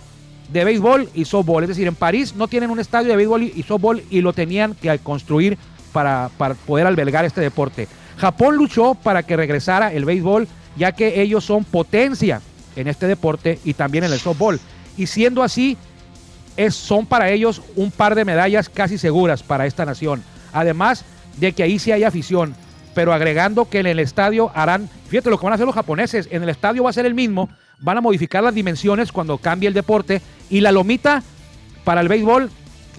de 0.51 0.63
béisbol 0.63 1.09
y 1.13 1.25
softball. 1.25 1.63
Es 1.63 1.69
decir, 1.69 1.87
en 1.87 1.95
París 1.95 2.35
no 2.35 2.47
tienen 2.47 2.71
un 2.71 2.79
estadio 2.79 3.09
de 3.09 3.15
béisbol 3.15 3.43
y 3.43 3.63
softball 3.63 4.03
y 4.09 4.21
lo 4.21 4.33
tenían 4.33 4.73
que 4.73 4.97
construir 4.99 5.57
para, 5.91 6.29
poder 6.65 6.87
albergar 6.87 7.25
este 7.25 7.41
deporte. 7.41 7.87
Japón 8.17 8.55
luchó 8.55 8.95
para 8.95 9.23
que 9.23 9.37
regresara 9.37 9.93
el 9.93 10.05
béisbol 10.05 10.47
ya 10.75 10.91
que 10.91 11.21
ellos 11.21 11.43
son 11.43 11.63
potencia 11.63 12.41
en 12.75 12.87
este 12.87 13.07
deporte 13.07 13.59
y 13.63 13.73
también 13.73 14.05
en 14.05 14.13
el 14.13 14.19
softball. 14.19 14.59
Y 14.97 15.07
siendo 15.07 15.43
así, 15.43 15.77
es, 16.57 16.75
son 16.75 17.05
para 17.05 17.29
ellos 17.29 17.61
un 17.75 17.91
par 17.91 18.15
de 18.15 18.25
medallas 18.25 18.69
casi 18.69 18.97
seguras 18.97 19.43
para 19.43 19.65
esta 19.65 19.85
nación. 19.85 20.23
Además 20.53 21.05
de 21.37 21.53
que 21.53 21.63
ahí 21.63 21.79
sí 21.79 21.91
hay 21.91 22.03
afición, 22.03 22.55
pero 22.93 23.13
agregando 23.13 23.69
que 23.69 23.79
en 23.79 23.87
el 23.87 23.99
estadio 23.99 24.51
harán, 24.53 24.89
fíjate 25.07 25.29
lo 25.29 25.37
que 25.37 25.45
van 25.45 25.53
a 25.53 25.55
hacer 25.55 25.65
los 25.65 25.75
japoneses, 25.75 26.27
en 26.31 26.43
el 26.43 26.49
estadio 26.49 26.83
va 26.83 26.89
a 26.89 26.93
ser 26.93 27.05
el 27.05 27.13
mismo, 27.13 27.49
van 27.79 27.97
a 27.97 28.01
modificar 28.01 28.43
las 28.43 28.53
dimensiones 28.53 29.11
cuando 29.11 29.37
cambie 29.37 29.67
el 29.67 29.73
deporte 29.73 30.21
y 30.49 30.61
la 30.61 30.71
lomita 30.71 31.23
para 31.83 32.01
el 32.01 32.07
béisbol, 32.07 32.49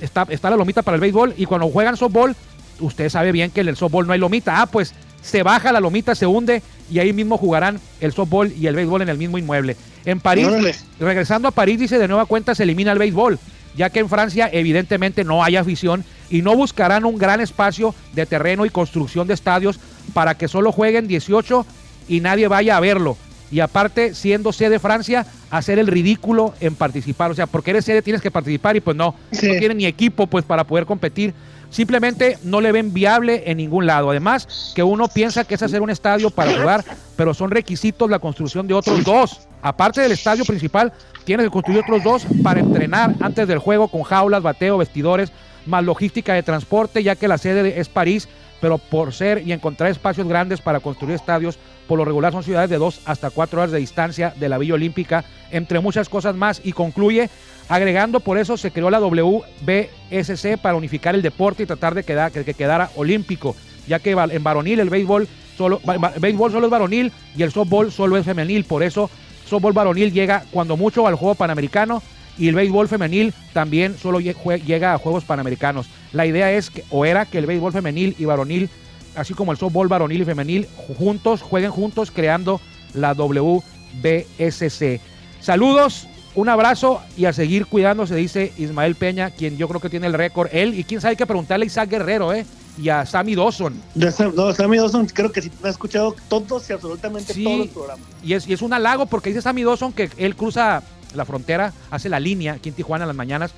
está, 0.00 0.26
está 0.30 0.50
la 0.50 0.56
lomita 0.56 0.82
para 0.82 0.94
el 0.94 1.00
béisbol 1.00 1.34
y 1.36 1.46
cuando 1.46 1.68
juegan 1.68 1.96
softball, 1.96 2.34
usted 2.80 3.08
sabe 3.08 3.32
bien 3.32 3.50
que 3.50 3.60
en 3.60 3.68
el 3.68 3.76
softball 3.76 4.06
no 4.06 4.12
hay 4.12 4.18
lomita, 4.18 4.60
ah, 4.60 4.66
pues 4.66 4.94
se 5.22 5.42
baja 5.42 5.72
la 5.72 5.80
lomita, 5.80 6.14
se 6.14 6.26
hunde 6.26 6.62
y 6.90 6.98
ahí 6.98 7.12
mismo 7.12 7.36
jugarán 7.36 7.78
el 8.00 8.12
softball 8.12 8.52
y 8.56 8.66
el 8.66 8.74
béisbol 8.74 9.02
en 9.02 9.08
el 9.10 9.18
mismo 9.18 9.38
inmueble. 9.38 9.76
En 10.06 10.18
París, 10.20 10.46
Órale. 10.46 10.74
regresando 10.98 11.48
a 11.48 11.50
París, 11.50 11.78
dice 11.78 11.98
de 11.98 12.08
nueva 12.08 12.24
cuenta 12.26 12.54
se 12.54 12.62
elimina 12.62 12.92
el 12.92 12.98
béisbol, 12.98 13.38
ya 13.76 13.90
que 13.90 14.00
en 14.00 14.08
Francia 14.08 14.48
evidentemente 14.52 15.22
no 15.24 15.44
hay 15.44 15.56
afición 15.56 16.04
y 16.30 16.42
no 16.42 16.56
buscarán 16.56 17.04
un 17.04 17.18
gran 17.18 17.40
espacio 17.40 17.94
de 18.14 18.24
terreno 18.26 18.64
y 18.64 18.70
construcción 18.70 19.26
de 19.28 19.34
estadios 19.34 19.78
para 20.14 20.36
que 20.36 20.48
solo 20.48 20.72
jueguen 20.72 21.06
18 21.06 21.66
y 22.08 22.20
nadie 22.20 22.48
vaya 22.48 22.76
a 22.76 22.80
verlo. 22.80 23.16
Y 23.52 23.60
aparte, 23.60 24.14
siendo 24.14 24.52
sede 24.52 24.78
Francia, 24.78 25.26
hacer 25.50 25.80
el 25.80 25.88
ridículo 25.88 26.54
en 26.60 26.76
participar. 26.76 27.32
O 27.32 27.34
sea, 27.34 27.46
porque 27.48 27.70
eres 27.72 27.84
sede 27.84 28.00
tienes 28.00 28.22
que 28.22 28.30
participar 28.30 28.76
y 28.76 28.80
pues 28.80 28.96
no, 28.96 29.16
Sí. 29.32 29.48
no 29.48 29.58
tienen 29.58 29.78
ni 29.78 29.86
equipo 29.86 30.28
pues 30.28 30.44
para 30.44 30.62
poder 30.64 30.86
competir. 30.86 31.34
Simplemente 31.70 32.38
no 32.42 32.60
le 32.60 32.72
ven 32.72 32.92
viable 32.92 33.44
en 33.46 33.56
ningún 33.56 33.86
lado. 33.86 34.10
Además, 34.10 34.72
que 34.74 34.82
uno 34.82 35.08
piensa 35.08 35.44
que 35.44 35.54
es 35.54 35.62
hacer 35.62 35.80
un 35.80 35.90
estadio 35.90 36.30
para 36.30 36.58
jugar, 36.58 36.84
pero 37.16 37.32
son 37.32 37.50
requisitos 37.50 38.10
la 38.10 38.18
construcción 38.18 38.66
de 38.66 38.74
otros 38.74 39.04
dos. 39.04 39.40
Aparte 39.62 40.00
del 40.00 40.12
estadio 40.12 40.44
principal, 40.44 40.92
tienes 41.24 41.46
que 41.46 41.50
construir 41.50 41.80
otros 41.80 42.02
dos 42.02 42.26
para 42.42 42.60
entrenar 42.60 43.14
antes 43.20 43.46
del 43.46 43.58
juego 43.58 43.88
con 43.88 44.02
jaulas, 44.02 44.42
bateo, 44.42 44.78
vestidores, 44.78 45.32
más 45.66 45.84
logística 45.84 46.34
de 46.34 46.42
transporte, 46.42 47.02
ya 47.02 47.16
que 47.16 47.28
la 47.28 47.38
sede 47.38 47.78
es 47.80 47.88
París, 47.88 48.28
pero 48.60 48.78
por 48.78 49.12
ser 49.12 49.46
y 49.46 49.52
encontrar 49.52 49.90
espacios 49.90 50.28
grandes 50.28 50.60
para 50.60 50.80
construir 50.80 51.14
estadios, 51.14 51.58
por 51.88 51.98
lo 51.98 52.04
regular 52.04 52.32
son 52.32 52.44
ciudades 52.44 52.70
de 52.70 52.78
dos 52.78 53.00
hasta 53.04 53.30
cuatro 53.30 53.60
horas 53.60 53.72
de 53.72 53.78
distancia 53.78 54.34
de 54.36 54.48
la 54.48 54.58
Villa 54.58 54.74
Olímpica, 54.74 55.24
entre 55.50 55.80
muchas 55.80 56.08
cosas 56.08 56.36
más, 56.36 56.60
y 56.64 56.72
concluye 56.72 57.30
agregando 57.68 58.20
por 58.20 58.36
eso 58.36 58.56
se 58.56 58.72
creó 58.72 58.90
la 58.90 59.00
WBSC 59.00 60.58
para 60.60 60.74
unificar 60.74 61.14
el 61.14 61.22
deporte 61.22 61.62
y 61.62 61.66
tratar 61.66 61.94
de 61.94 62.04
quedar, 62.04 62.32
que, 62.32 62.54
quedara 62.54 62.90
olímpico, 62.96 63.56
ya 63.86 63.98
que 63.98 64.10
en 64.10 64.42
varonil 64.42 64.80
el 64.80 64.90
béisbol 64.90 65.28
solo, 65.56 65.80
béisbol 66.18 66.52
solo 66.52 66.66
es 66.66 66.70
varonil 66.70 67.12
y 67.36 67.42
el 67.42 67.52
softball 67.52 67.92
solo 67.92 68.16
es 68.16 68.24
femenil, 68.24 68.64
por 68.64 68.82
eso 68.82 69.08
softball 69.46 69.72
varonil 69.72 70.12
llega 70.12 70.44
cuando 70.50 70.76
mucho 70.76 71.06
al 71.06 71.14
juego 71.14 71.34
panamericano 71.34 72.02
y 72.40 72.48
el 72.48 72.54
béisbol 72.54 72.88
femenil 72.88 73.34
también 73.52 73.96
solo 73.98 74.18
llega 74.18 74.94
a 74.94 74.98
Juegos 74.98 75.24
Panamericanos. 75.24 75.88
La 76.12 76.24
idea 76.24 76.50
es 76.50 76.70
que, 76.70 76.84
o 76.88 77.04
era 77.04 77.26
que 77.26 77.36
el 77.36 77.44
béisbol 77.44 77.72
femenil 77.72 78.16
y 78.18 78.24
varonil, 78.24 78.70
así 79.14 79.34
como 79.34 79.52
el 79.52 79.58
softball 79.58 79.88
varonil 79.88 80.22
y 80.22 80.24
femenil, 80.24 80.66
juntos, 80.98 81.42
jueguen 81.42 81.70
juntos 81.70 82.10
creando 82.10 82.58
la 82.94 83.12
WBSC. 83.12 85.00
Saludos, 85.40 86.08
un 86.34 86.48
abrazo 86.48 87.02
y 87.14 87.26
a 87.26 87.34
seguir 87.34 87.66
cuidándose, 87.66 88.14
dice 88.14 88.54
Ismael 88.56 88.94
Peña, 88.94 89.30
quien 89.30 89.58
yo 89.58 89.68
creo 89.68 89.80
que 89.80 89.90
tiene 89.90 90.06
el 90.06 90.14
récord. 90.14 90.48
Él, 90.50 90.78
y 90.78 90.84
quién 90.84 91.02
sabe, 91.02 91.10
hay 91.10 91.16
que 91.16 91.26
preguntarle 91.26 91.64
a 91.64 91.66
Isaac 91.66 91.90
Guerrero, 91.90 92.32
¿eh? 92.32 92.46
Y 92.78 92.88
a 92.88 93.04
Sammy 93.04 93.34
Dawson. 93.34 93.74
No, 93.94 94.54
Sammy 94.54 94.78
Dawson 94.78 95.06
creo 95.12 95.30
que 95.30 95.42
sí 95.42 95.50
me 95.60 95.68
ha 95.68 95.72
escuchado 95.72 96.16
todos 96.28 96.70
y 96.70 96.72
absolutamente 96.72 97.34
todos 97.34 97.58
los 97.58 97.68
programas. 97.68 98.06
Y 98.22 98.32
es, 98.32 98.48
y 98.48 98.54
es 98.54 98.62
un 98.62 98.72
halago 98.72 99.04
porque 99.04 99.28
dice 99.28 99.42
Sammy 99.42 99.62
Dawson 99.62 99.92
que 99.92 100.08
él 100.16 100.34
cruza 100.34 100.82
la 101.14 101.24
frontera, 101.24 101.72
hace 101.90 102.08
la 102.08 102.20
línea 102.20 102.54
aquí 102.54 102.68
en 102.68 102.74
Tijuana 102.74 103.04
en 103.04 103.08
las 103.08 103.16
mañanas 103.16 103.52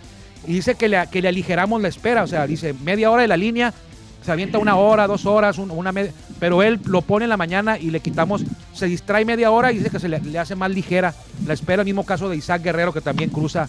y 0.47 0.55
dice 0.55 0.75
que 0.75 0.89
le, 0.89 1.07
que 1.11 1.23
le 1.23 1.29
aligeramos 1.29 1.81
la 1.81 1.89
espera, 1.89 2.23
o 2.23 2.27
sea, 2.27 2.47
dice 2.47 2.75
media 2.83 3.11
hora 3.11 3.23
de 3.23 3.29
la 3.29 3.37
línea, 3.37 3.73
se 4.25 4.31
avienta 4.31 4.59
una 4.59 4.77
hora, 4.77 5.07
dos 5.07 5.27
horas, 5.27 5.59
una 5.59 5.93
media, 5.93 6.13
pero 6.39 6.63
él 6.63 6.81
lo 6.85 7.03
pone 7.03 7.25
en 7.25 7.29
la 7.29 7.37
mañana 7.37 7.79
y 7.79 7.91
le 7.91 8.01
quitamos, 8.01 8.43
se 8.73 8.87
distrae 8.87 9.25
media 9.25 9.51
hora 9.51 9.73
y 9.73 9.79
dice 9.79 9.91
que 9.91 9.99
se 9.99 10.09
le, 10.09 10.39
hace 10.39 10.55
más 10.55 10.71
ligera 10.71 11.15
la 11.47 11.55
espera, 11.55 11.83
el 11.83 11.87
mismo 11.87 12.05
caso 12.05 12.29
de 12.29 12.37
Isaac 12.37 12.63
Guerrero 12.63 12.93
que 12.93 13.01
también 13.01 13.31
cruza 13.31 13.69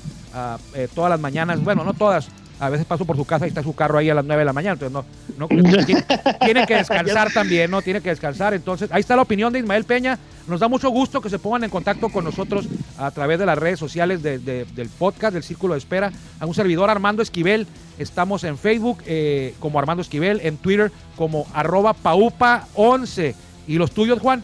eh, 0.76 0.88
todas 0.94 1.10
las 1.10 1.20
mañanas, 1.20 1.64
bueno, 1.64 1.84
no 1.84 1.94
todas, 1.94 2.30
a 2.60 2.70
veces 2.70 2.86
paso 2.86 3.06
por 3.06 3.18
su 3.18 3.26
casa 3.26 3.46
y 3.46 3.50
está 3.50 3.64
su 3.64 3.76
carro 3.76 3.98
ahí 3.98 4.10
a 4.10 4.16
las 4.16 4.26
9 4.26 4.40
de 4.40 4.46
la 4.46 4.54
mañana, 4.54 4.74
entonces 4.74 4.94
no, 4.94 5.06
no 5.38 5.48
tiene, 6.46 6.66
que 6.66 6.76
descansar 6.76 7.32
también, 7.34 7.70
¿no? 7.70 7.82
Tiene 7.82 8.02
que 8.02 8.10
descansar. 8.10 8.54
Entonces, 8.54 8.90
ahí 8.92 9.02
está 9.02 9.16
la 9.16 9.24
opinión 9.24 9.52
de 9.52 9.60
Ismael 9.60 9.84
Peña. 9.84 10.18
Nos 10.48 10.60
da 10.60 10.68
mucho 10.68 10.90
gusto 10.90 11.22
que 11.22 11.30
se 11.30 11.40
pongan 11.40 11.64
en 11.64 11.70
contacto 11.70 12.10
con 12.10 12.26
nosotros 12.26 12.68
a 12.98 13.12
través 13.12 13.40
de 13.40 13.46
las 13.46 13.58
redes 13.58 13.80
sociales 13.80 14.22
del 14.22 14.90
podcast 15.00 15.34
del 15.34 15.44
Círculo 15.44 15.74
de 15.74 15.80
Espera. 15.80 16.12
A 16.40 16.46
un 16.46 16.54
servidor 16.54 16.90
Armando 16.90 17.22
Esquivel. 17.22 17.68
Estamos 17.98 18.44
en 18.44 18.58
Facebook 18.58 19.04
eh, 19.06 19.56
como 19.60 19.80
Armando 19.80 20.02
Esquivel, 20.02 20.42
en 20.44 20.58
Twitter 20.58 20.92
como 21.16 21.48
arroba 21.54 21.96
paupa11. 21.96 23.36
¿Y 23.68 23.76
los 23.76 23.92
tuyos, 23.92 24.20
Juan? 24.20 24.44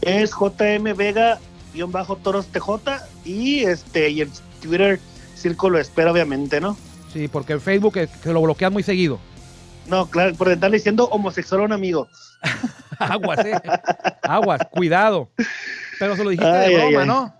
Es 0.00 0.30
JM 0.30 0.96
Vega 0.96 1.38
bajo 1.86 2.16
Toros 2.16 2.46
TJ 2.46 3.00
y 3.24 3.60
este 3.60 4.10
y 4.10 4.22
en 4.22 4.30
Twitter 4.60 4.98
Círculo 5.34 5.76
de 5.76 5.82
Espera, 5.82 6.10
obviamente, 6.10 6.60
¿no? 6.60 6.76
Sí, 7.12 7.28
porque 7.28 7.52
en 7.52 7.60
Facebook 7.60 7.94
se 8.22 8.32
lo 8.32 8.42
bloquean 8.42 8.72
muy 8.72 8.82
seguido. 8.82 9.20
No, 9.88 10.08
claro, 10.08 10.34
por 10.34 10.48
estarle 10.48 10.76
diciendo 10.76 11.06
homosexual 11.06 11.62
a 11.62 11.64
un 11.64 11.72
amigo. 11.72 12.08
Aguas, 12.98 13.44
eh. 13.44 13.60
Aguas, 14.22 14.60
cuidado. 14.70 15.30
Pero 15.98 16.16
se 16.16 16.24
lo 16.24 16.30
dijiste 16.30 16.50
de 16.50 16.76
broma, 16.76 17.04
¿no? 17.04 17.34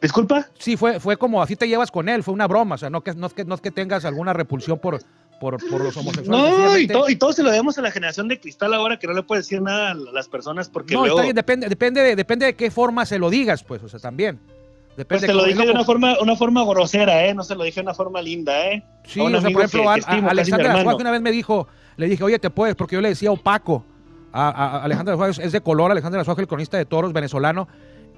¿Disculpa? 0.00 0.46
Sí, 0.58 0.76
fue, 0.76 1.00
fue 1.00 1.16
como 1.16 1.42
así 1.42 1.56
te 1.56 1.68
llevas 1.68 1.90
con 1.90 2.08
él, 2.08 2.22
fue 2.22 2.34
una 2.34 2.46
broma, 2.46 2.74
o 2.74 2.78
sea, 2.78 2.90
no 2.90 3.02
que, 3.02 3.14
no 3.14 3.26
es 3.26 3.32
que, 3.32 3.44
no 3.44 3.54
es 3.54 3.60
que 3.60 3.70
tengas 3.70 4.04
alguna 4.04 4.32
repulsión 4.32 4.78
por, 4.78 5.00
por, 5.40 5.56
por 5.68 5.82
los 5.82 5.96
homosexuales. 5.96 6.58
No, 6.58 6.78
y, 6.78 6.86
todo, 6.86 7.08
y 7.08 7.16
todo 7.16 7.32
se 7.32 7.42
lo 7.42 7.50
debemos 7.50 7.78
a 7.78 7.82
la 7.82 7.90
generación 7.90 8.28
de 8.28 8.38
cristal 8.38 8.74
ahora 8.74 8.98
que 8.98 9.06
no 9.06 9.14
le 9.14 9.22
puede 9.22 9.40
decir 9.40 9.62
nada 9.62 9.92
a 9.92 9.94
las 9.94 10.28
personas 10.28 10.68
porque 10.68 10.94
no, 10.94 11.06
luego... 11.06 11.32
depende, 11.32 11.68
depende, 11.68 12.02
de, 12.02 12.14
depende 12.14 12.46
de 12.46 12.54
qué 12.54 12.70
forma 12.70 13.06
se 13.06 13.18
lo 13.18 13.30
digas, 13.30 13.64
pues, 13.64 13.82
o 13.82 13.88
sea, 13.88 13.98
también. 13.98 14.38
Depende 14.96 15.26
pues 15.26 15.32
te 15.32 15.34
lo 15.34 15.44
dije 15.44 15.66
de 15.66 15.72
una 15.72 15.84
forma, 15.84 16.16
una 16.20 16.36
forma 16.36 16.64
grosera, 16.64 17.26
¿eh? 17.26 17.34
No 17.34 17.42
se 17.42 17.54
lo 17.54 17.64
dije 17.64 17.80
de 17.80 17.82
una 17.82 17.94
forma 17.94 18.22
linda, 18.22 18.66
¿eh? 18.66 18.82
Sí, 19.04 19.20
o 19.20 19.28
sea, 19.28 19.40
por 19.40 19.62
ejemplo, 19.62 19.90
a, 19.90 19.94
Alejandra 19.94 20.82
Suárez 20.82 21.00
una 21.00 21.10
vez 21.10 21.20
me 21.20 21.30
dijo, 21.30 21.68
le 21.96 22.08
dije, 22.08 22.24
oye, 22.24 22.38
te 22.38 22.48
puedes, 22.48 22.74
porque 22.74 22.94
yo 22.94 23.02
le 23.02 23.10
decía 23.10 23.30
opaco. 23.30 23.84
A, 24.32 24.82
Alejandra 24.82 25.16
Suárez 25.16 25.38
es 25.38 25.52
de 25.52 25.60
color, 25.60 25.90
Alejandra 25.90 26.24
Suárez, 26.24 26.40
el 26.40 26.48
cronista 26.48 26.78
de 26.78 26.86
toros 26.86 27.12
venezolano. 27.12 27.68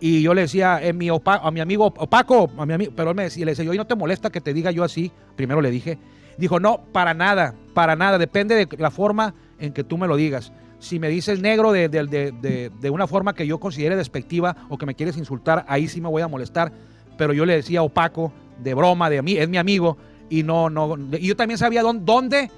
Y 0.00 0.22
yo 0.22 0.34
le 0.34 0.42
decía, 0.42 0.78
eh, 0.80 0.92
mi 0.92 1.08
a 1.08 1.50
mi 1.50 1.60
amigo 1.60 1.86
opaco, 1.86 2.48
a 2.56 2.64
mi 2.64 2.74
amigo, 2.74 2.92
pero 2.94 3.10
él 3.10 3.16
me 3.16 3.24
decía, 3.24 3.44
le 3.44 3.52
decía, 3.52 3.68
oye, 3.68 3.78
¿no 3.78 3.86
te 3.86 3.96
molesta 3.96 4.30
que 4.30 4.40
te 4.40 4.54
diga 4.54 4.70
yo 4.70 4.84
así? 4.84 5.10
Primero 5.34 5.60
le 5.60 5.72
dije. 5.72 5.98
Dijo, 6.36 6.60
no, 6.60 6.84
para 6.92 7.14
nada, 7.14 7.56
para 7.74 7.96
nada, 7.96 8.18
depende 8.18 8.54
de 8.54 8.68
la 8.78 8.92
forma 8.92 9.34
en 9.58 9.72
que 9.72 9.82
tú 9.82 9.98
me 9.98 10.06
lo 10.06 10.14
digas 10.14 10.52
si 10.78 10.98
me 10.98 11.08
dices 11.08 11.40
negro 11.40 11.72
de, 11.72 11.88
de, 11.88 12.90
una 12.90 13.06
forma 13.06 13.34
que 13.34 13.46
yo 13.46 13.58
considere 13.58 13.96
despectiva 13.96 14.56
o 14.68 14.78
que 14.78 14.86
me 14.86 14.94
quieres 14.94 15.16
insultar, 15.16 15.64
ahí 15.68 15.88
sí 15.88 16.00
me 16.00 16.08
voy 16.08 16.22
a 16.22 16.28
molestar. 16.28 16.72
Pero 17.16 17.32
yo 17.32 17.44
le 17.44 17.56
decía 17.56 17.82
opaco, 17.82 18.32
de 18.62 18.74
broma, 18.74 19.10
de 19.10 19.22
mí, 19.22 19.36
es 19.36 19.48
mi 19.48 19.56
amigo, 19.56 19.96
y 20.30 20.42
no, 20.42 20.70
no, 20.70 20.96
y 21.12 21.26
yo 21.26 21.36
también 21.36 21.58
sabía 21.58 21.82
dónde, 21.82 22.50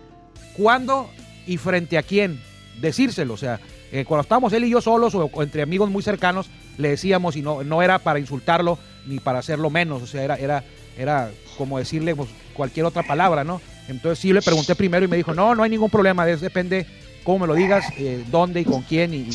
cuándo 0.56 1.08
y 1.46 1.56
frente 1.56 1.96
a 1.96 2.02
quién 2.02 2.40
decírselo. 2.80 3.34
O 3.34 3.38
sea, 3.38 3.60
eh, 3.92 4.04
cuando 4.04 4.22
estábamos 4.22 4.52
él 4.52 4.64
y 4.64 4.70
yo 4.70 4.80
solos 4.80 5.14
o, 5.14 5.30
entre 5.42 5.62
amigos 5.62 5.90
muy 5.90 6.02
cercanos, 6.02 6.50
le 6.78 6.90
decíamos 6.90 7.36
y 7.36 7.42
no, 7.42 7.62
no 7.64 7.82
era 7.82 7.98
para 7.98 8.18
insultarlo 8.18 8.78
ni 9.06 9.18
para 9.18 9.38
hacerlo 9.38 9.70
menos. 9.70 10.02
O 10.02 10.06
sea, 10.06 10.22
era, 10.22 10.36
era, 10.36 10.64
era 10.98 11.30
como 11.56 11.78
decirle 11.78 12.14
pues, 12.14 12.28
cualquier 12.54 12.86
otra 12.86 13.02
palabra, 13.02 13.44
¿no? 13.44 13.60
Entonces 13.88 14.18
sí 14.18 14.32
le 14.32 14.42
pregunté 14.42 14.74
primero 14.74 15.04
y 15.04 15.08
me 15.08 15.16
dijo, 15.16 15.34
no, 15.34 15.54
no 15.54 15.62
hay 15.62 15.70
ningún 15.70 15.90
problema, 15.90 16.24
depende 16.24 16.86
cómo 17.24 17.40
me 17.40 17.46
lo 17.46 17.54
digas, 17.54 17.84
eh, 17.98 18.24
dónde 18.30 18.60
y 18.60 18.64
con 18.64 18.82
quién. 18.82 19.14
Y, 19.14 19.28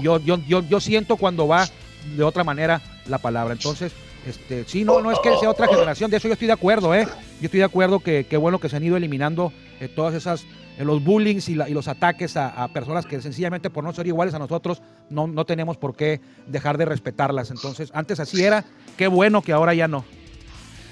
yo, 0.00 0.18
yo, 0.20 0.38
yo, 0.46 0.62
yo 0.62 0.80
siento 0.80 1.16
cuando 1.16 1.46
va 1.46 1.68
de 2.16 2.22
otra 2.22 2.44
manera 2.44 2.80
la 3.06 3.18
palabra. 3.18 3.52
Entonces, 3.52 3.92
este, 4.26 4.64
sí, 4.66 4.84
no, 4.84 5.00
no 5.00 5.10
es 5.10 5.18
que 5.18 5.36
sea 5.38 5.50
otra 5.50 5.66
generación, 5.66 6.10
de 6.10 6.16
eso 6.16 6.28
yo 6.28 6.34
estoy 6.34 6.46
de 6.46 6.52
acuerdo, 6.52 6.94
¿eh? 6.94 7.06
Yo 7.40 7.46
estoy 7.46 7.58
de 7.58 7.64
acuerdo 7.64 8.00
que, 8.00 8.24
qué 8.28 8.36
bueno 8.36 8.60
que 8.60 8.68
se 8.68 8.76
han 8.76 8.84
ido 8.84 8.96
eliminando 8.96 9.52
eh, 9.80 9.88
todas 9.88 10.14
esas, 10.14 10.44
eh, 10.78 10.84
los 10.84 11.02
bullying 11.02 11.40
y, 11.46 11.54
los 11.54 11.88
ataques 11.88 12.36
a, 12.36 12.68
personas 12.68 13.04
que 13.04 13.20
sencillamente 13.20 13.68
por 13.68 13.82
no 13.82 13.92
ser 13.92 14.06
iguales 14.06 14.34
a 14.34 14.38
nosotros 14.38 14.80
no, 15.10 15.26
no 15.26 15.44
tenemos 15.44 15.76
por 15.76 15.96
qué 15.96 16.20
dejar 16.46 16.78
de 16.78 16.84
respetarlas. 16.84 17.50
Entonces, 17.50 17.90
antes 17.94 18.20
así 18.20 18.44
era, 18.44 18.64
qué 18.96 19.08
bueno 19.08 19.42
que 19.42 19.52
ahora 19.52 19.74
ya 19.74 19.88
no. 19.88 20.04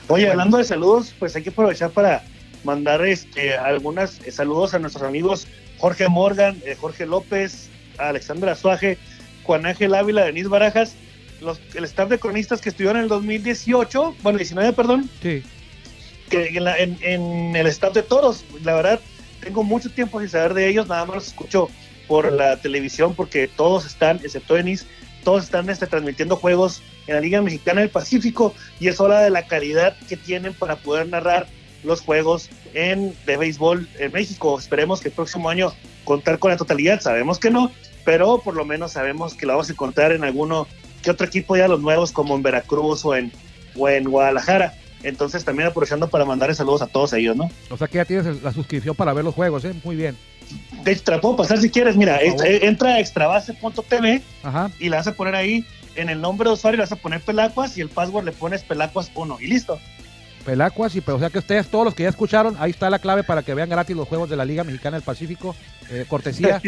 Oye, 0.08 0.28
hablando 0.28 0.58
de 0.58 0.64
saludos, 0.64 1.14
pues 1.16 1.36
hay 1.36 1.44
que 1.44 1.50
aprovechar 1.50 1.90
para 1.90 2.24
mandar 2.64 3.04
este, 3.06 3.56
algunos 3.56 4.18
saludos 4.30 4.74
a 4.74 4.80
nuestros 4.80 5.04
amigos 5.04 5.46
Jorge 5.80 6.08
Morgan, 6.08 6.60
eh, 6.64 6.76
Jorge 6.78 7.06
López, 7.06 7.70
Alexandra 7.98 8.54
Suaje, 8.54 8.98
Juan 9.44 9.66
Ángel 9.66 9.94
Ávila, 9.94 10.24
Denis 10.24 10.48
Barajas, 10.48 10.94
los, 11.40 11.60
el 11.74 11.84
staff 11.84 12.10
de 12.10 12.18
cronistas 12.18 12.60
que 12.60 12.68
estuvieron 12.68 12.98
en 12.98 13.04
el 13.04 13.08
2018, 13.08 14.16
bueno, 14.22 14.38
19, 14.38 14.72
perdón. 14.74 15.08
Sí. 15.22 15.42
Que 16.28 16.48
en, 16.56 17.56
el 17.56 17.66
staff 17.66 17.94
de 17.94 18.02
toros, 18.02 18.44
la 18.62 18.74
verdad, 18.74 19.00
tengo 19.40 19.64
mucho 19.64 19.90
tiempo 19.90 20.20
sin 20.20 20.28
saber 20.28 20.54
de 20.54 20.68
ellos, 20.68 20.86
nada 20.86 21.06
más 21.06 21.16
los 21.16 21.26
escucho 21.28 21.68
por 22.06 22.30
la 22.30 22.56
televisión 22.58 23.14
porque 23.14 23.48
todos 23.48 23.86
están, 23.86 24.20
excepto 24.22 24.54
Denis, 24.54 24.86
todos 25.24 25.44
están 25.44 25.68
este, 25.70 25.86
transmitiendo 25.86 26.36
juegos 26.36 26.82
en 27.06 27.14
la 27.14 27.20
Liga 27.20 27.40
Mexicana 27.40 27.80
del 27.80 27.90
Pacífico 27.90 28.54
y 28.78 28.88
es 28.88 29.00
hora 29.00 29.20
de 29.20 29.30
la 29.30 29.46
calidad 29.46 29.96
que 30.08 30.16
tienen 30.16 30.54
para 30.54 30.76
poder 30.76 31.08
narrar 31.08 31.46
los 31.84 32.00
juegos 32.00 32.50
en, 32.74 33.14
de 33.26 33.36
béisbol 33.36 33.88
en 33.98 34.12
México. 34.12 34.58
Esperemos 34.58 35.00
que 35.00 35.08
el 35.08 35.14
próximo 35.14 35.48
año 35.48 35.72
contar 36.04 36.38
con 36.38 36.50
la 36.50 36.56
totalidad, 36.56 37.00
sabemos 37.00 37.38
que 37.38 37.50
no, 37.50 37.70
pero 38.04 38.38
por 38.38 38.54
lo 38.54 38.64
menos 38.64 38.92
sabemos 38.92 39.34
que 39.34 39.46
la 39.46 39.54
vamos 39.54 39.68
a 39.68 39.72
encontrar 39.72 40.12
en 40.12 40.24
alguno 40.24 40.66
que 41.02 41.10
otro 41.10 41.26
equipo 41.26 41.56
ya 41.56 41.68
los 41.68 41.80
nuevos 41.80 42.12
como 42.12 42.34
en 42.34 42.42
Veracruz 42.42 43.04
o 43.04 43.14
en, 43.14 43.32
o 43.76 43.88
en 43.88 44.04
Guadalajara. 44.04 44.74
Entonces 45.02 45.44
también 45.44 45.68
aprovechando 45.68 46.08
para 46.08 46.24
mandarles 46.24 46.58
saludos 46.58 46.82
a 46.82 46.86
todos 46.86 47.12
ellos, 47.14 47.34
¿no? 47.34 47.50
O 47.70 47.76
sea 47.76 47.88
que 47.88 47.96
ya 47.96 48.04
tienes 48.04 48.42
la 48.42 48.52
suscripción 48.52 48.94
para 48.94 49.14
ver 49.14 49.24
los 49.24 49.34
juegos, 49.34 49.64
¿eh? 49.64 49.74
Muy 49.82 49.96
bien. 49.96 50.16
De 50.84 50.92
extra, 50.92 51.20
puedo 51.20 51.36
pasar 51.36 51.58
si 51.58 51.70
quieres, 51.70 51.96
mira, 51.96 52.18
entra 52.20 52.94
a 52.94 53.00
extrabase.tv 53.00 54.22
y 54.78 54.88
le 54.88 54.96
vas 54.96 55.06
a 55.06 55.12
poner 55.12 55.34
ahí 55.34 55.64
en 55.94 56.08
el 56.08 56.20
nombre 56.20 56.48
de 56.48 56.54
usuario, 56.54 56.78
le 56.78 56.82
vas 56.82 56.92
a 56.92 56.96
poner 56.96 57.20
Pelacuas 57.20 57.78
y 57.78 57.80
el 57.80 57.88
password 57.88 58.24
le 58.24 58.32
pones 58.32 58.66
Pelacuas1 58.66 59.38
y 59.40 59.46
listo. 59.46 59.78
Pelacuas, 60.44 60.94
y 60.96 61.00
pero 61.00 61.16
o 61.16 61.20
sea 61.20 61.30
que 61.30 61.38
ustedes, 61.38 61.68
todos 61.68 61.84
los 61.84 61.94
que 61.94 62.04
ya 62.04 62.08
escucharon, 62.08 62.56
ahí 62.58 62.70
está 62.70 62.90
la 62.90 62.98
clave 62.98 63.22
para 63.24 63.42
que 63.42 63.54
vean 63.54 63.68
gratis 63.68 63.96
los 63.96 64.08
juegos 64.08 64.30
de 64.30 64.36
la 64.36 64.44
Liga 64.44 64.64
Mexicana 64.64 64.96
del 64.96 65.04
Pacífico, 65.04 65.54
eh, 65.90 66.04
cortesía 66.08 66.60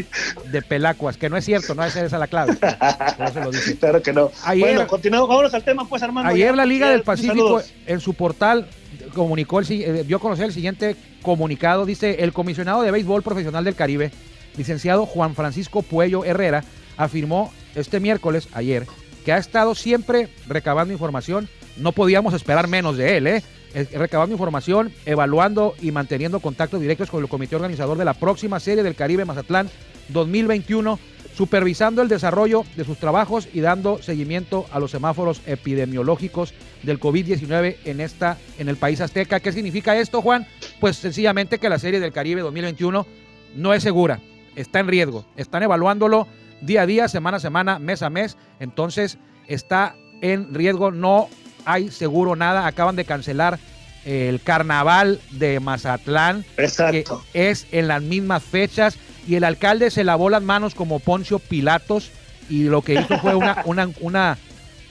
de 0.50 0.62
Pelacuas, 0.62 1.16
que 1.16 1.28
no 1.28 1.36
es 1.36 1.44
cierto, 1.44 1.74
no 1.74 1.84
es 1.84 1.96
esa 1.96 2.18
la 2.18 2.26
clave. 2.26 2.56
lo 2.60 3.50
Claro 3.80 4.02
que 4.02 4.12
no. 4.12 4.30
Ayer, 4.44 4.74
bueno, 4.74 4.86
continuamos, 4.86 5.28
vámonos 5.28 5.54
al 5.54 5.64
tema, 5.64 5.88
pues, 5.88 6.02
Armando. 6.02 6.30
Ayer 6.30 6.54
la 6.54 6.66
Liga 6.66 6.90
del 6.90 7.02
Pacífico, 7.02 7.60
en 7.86 8.00
su 8.00 8.14
portal, 8.14 8.68
comunicó, 9.14 9.60
el, 9.60 9.66
eh, 9.70 10.04
dio 10.04 10.18
a 10.18 10.20
conocer 10.20 10.46
el 10.46 10.52
siguiente 10.52 10.96
comunicado. 11.22 11.86
Dice, 11.86 12.22
el 12.22 12.32
comisionado 12.32 12.82
de 12.82 12.90
béisbol 12.90 13.22
profesional 13.22 13.64
del 13.64 13.74
Caribe, 13.74 14.10
licenciado 14.56 15.06
Juan 15.06 15.34
Francisco 15.34 15.82
Puello 15.82 16.24
Herrera, 16.24 16.64
afirmó 16.96 17.52
este 17.74 18.00
miércoles, 18.00 18.48
ayer, 18.52 18.86
que 19.24 19.32
ha 19.32 19.38
estado 19.38 19.74
siempre 19.74 20.28
recabando 20.46 20.92
información. 20.92 21.48
No 21.76 21.92
podíamos 21.92 22.34
esperar 22.34 22.68
menos 22.68 22.96
de 22.96 23.16
él, 23.16 23.26
¿eh? 23.26 23.42
Eh, 23.74 23.86
Recabando 23.92 24.34
información, 24.34 24.92
evaluando 25.06 25.74
y 25.80 25.92
manteniendo 25.92 26.40
contactos 26.40 26.80
directos 26.80 27.10
con 27.10 27.22
el 27.22 27.28
comité 27.28 27.56
organizador 27.56 27.96
de 27.96 28.04
la 28.04 28.14
próxima 28.14 28.60
serie 28.60 28.82
del 28.82 28.94
Caribe 28.94 29.24
Mazatlán 29.24 29.70
2021, 30.08 30.98
supervisando 31.34 32.02
el 32.02 32.08
desarrollo 32.08 32.64
de 32.76 32.84
sus 32.84 32.98
trabajos 32.98 33.48
y 33.52 33.60
dando 33.60 34.02
seguimiento 34.02 34.66
a 34.72 34.78
los 34.78 34.90
semáforos 34.90 35.40
epidemiológicos 35.46 36.52
del 36.82 37.00
COVID-19 37.00 37.76
en 37.84 38.00
esta 38.00 38.36
en 38.58 38.68
el 38.68 38.76
país 38.76 39.00
azteca. 39.00 39.40
¿Qué 39.40 39.52
significa 39.52 39.96
esto, 39.96 40.20
Juan? 40.20 40.46
Pues 40.80 40.96
sencillamente 40.96 41.58
que 41.58 41.70
la 41.70 41.78
serie 41.78 42.00
del 42.00 42.12
Caribe 42.12 42.42
2021 42.42 43.06
no 43.56 43.74
es 43.74 43.82
segura, 43.82 44.20
está 44.54 44.80
en 44.80 44.88
riesgo. 44.88 45.24
Están 45.36 45.62
evaluándolo 45.62 46.26
día 46.60 46.82
a 46.82 46.86
día, 46.86 47.08
semana 47.08 47.38
a 47.38 47.40
semana, 47.40 47.78
mes 47.78 48.02
a 48.02 48.10
mes. 48.10 48.36
Entonces 48.60 49.18
está 49.46 49.94
en 50.20 50.52
riesgo, 50.54 50.90
no 50.90 51.28
hay 51.64 51.90
seguro 51.90 52.36
nada. 52.36 52.66
Acaban 52.66 52.96
de 52.96 53.04
cancelar 53.04 53.58
el 54.04 54.40
carnaval 54.42 55.20
de 55.30 55.60
Mazatlán, 55.60 56.44
que 56.56 56.64
Exacto. 56.64 57.22
es 57.34 57.66
en 57.72 57.88
las 57.88 58.02
mismas 58.02 58.42
fechas. 58.42 58.96
Y 59.28 59.36
el 59.36 59.44
alcalde 59.44 59.90
se 59.90 60.02
lavó 60.04 60.30
las 60.30 60.42
manos 60.42 60.74
como 60.74 60.98
Poncio 60.98 61.38
Pilatos 61.38 62.10
y 62.50 62.64
lo 62.64 62.82
que 62.82 62.94
hizo 62.94 63.18
fue 63.20 63.34
una, 63.36 63.62
una, 63.66 63.88
una, 64.00 64.36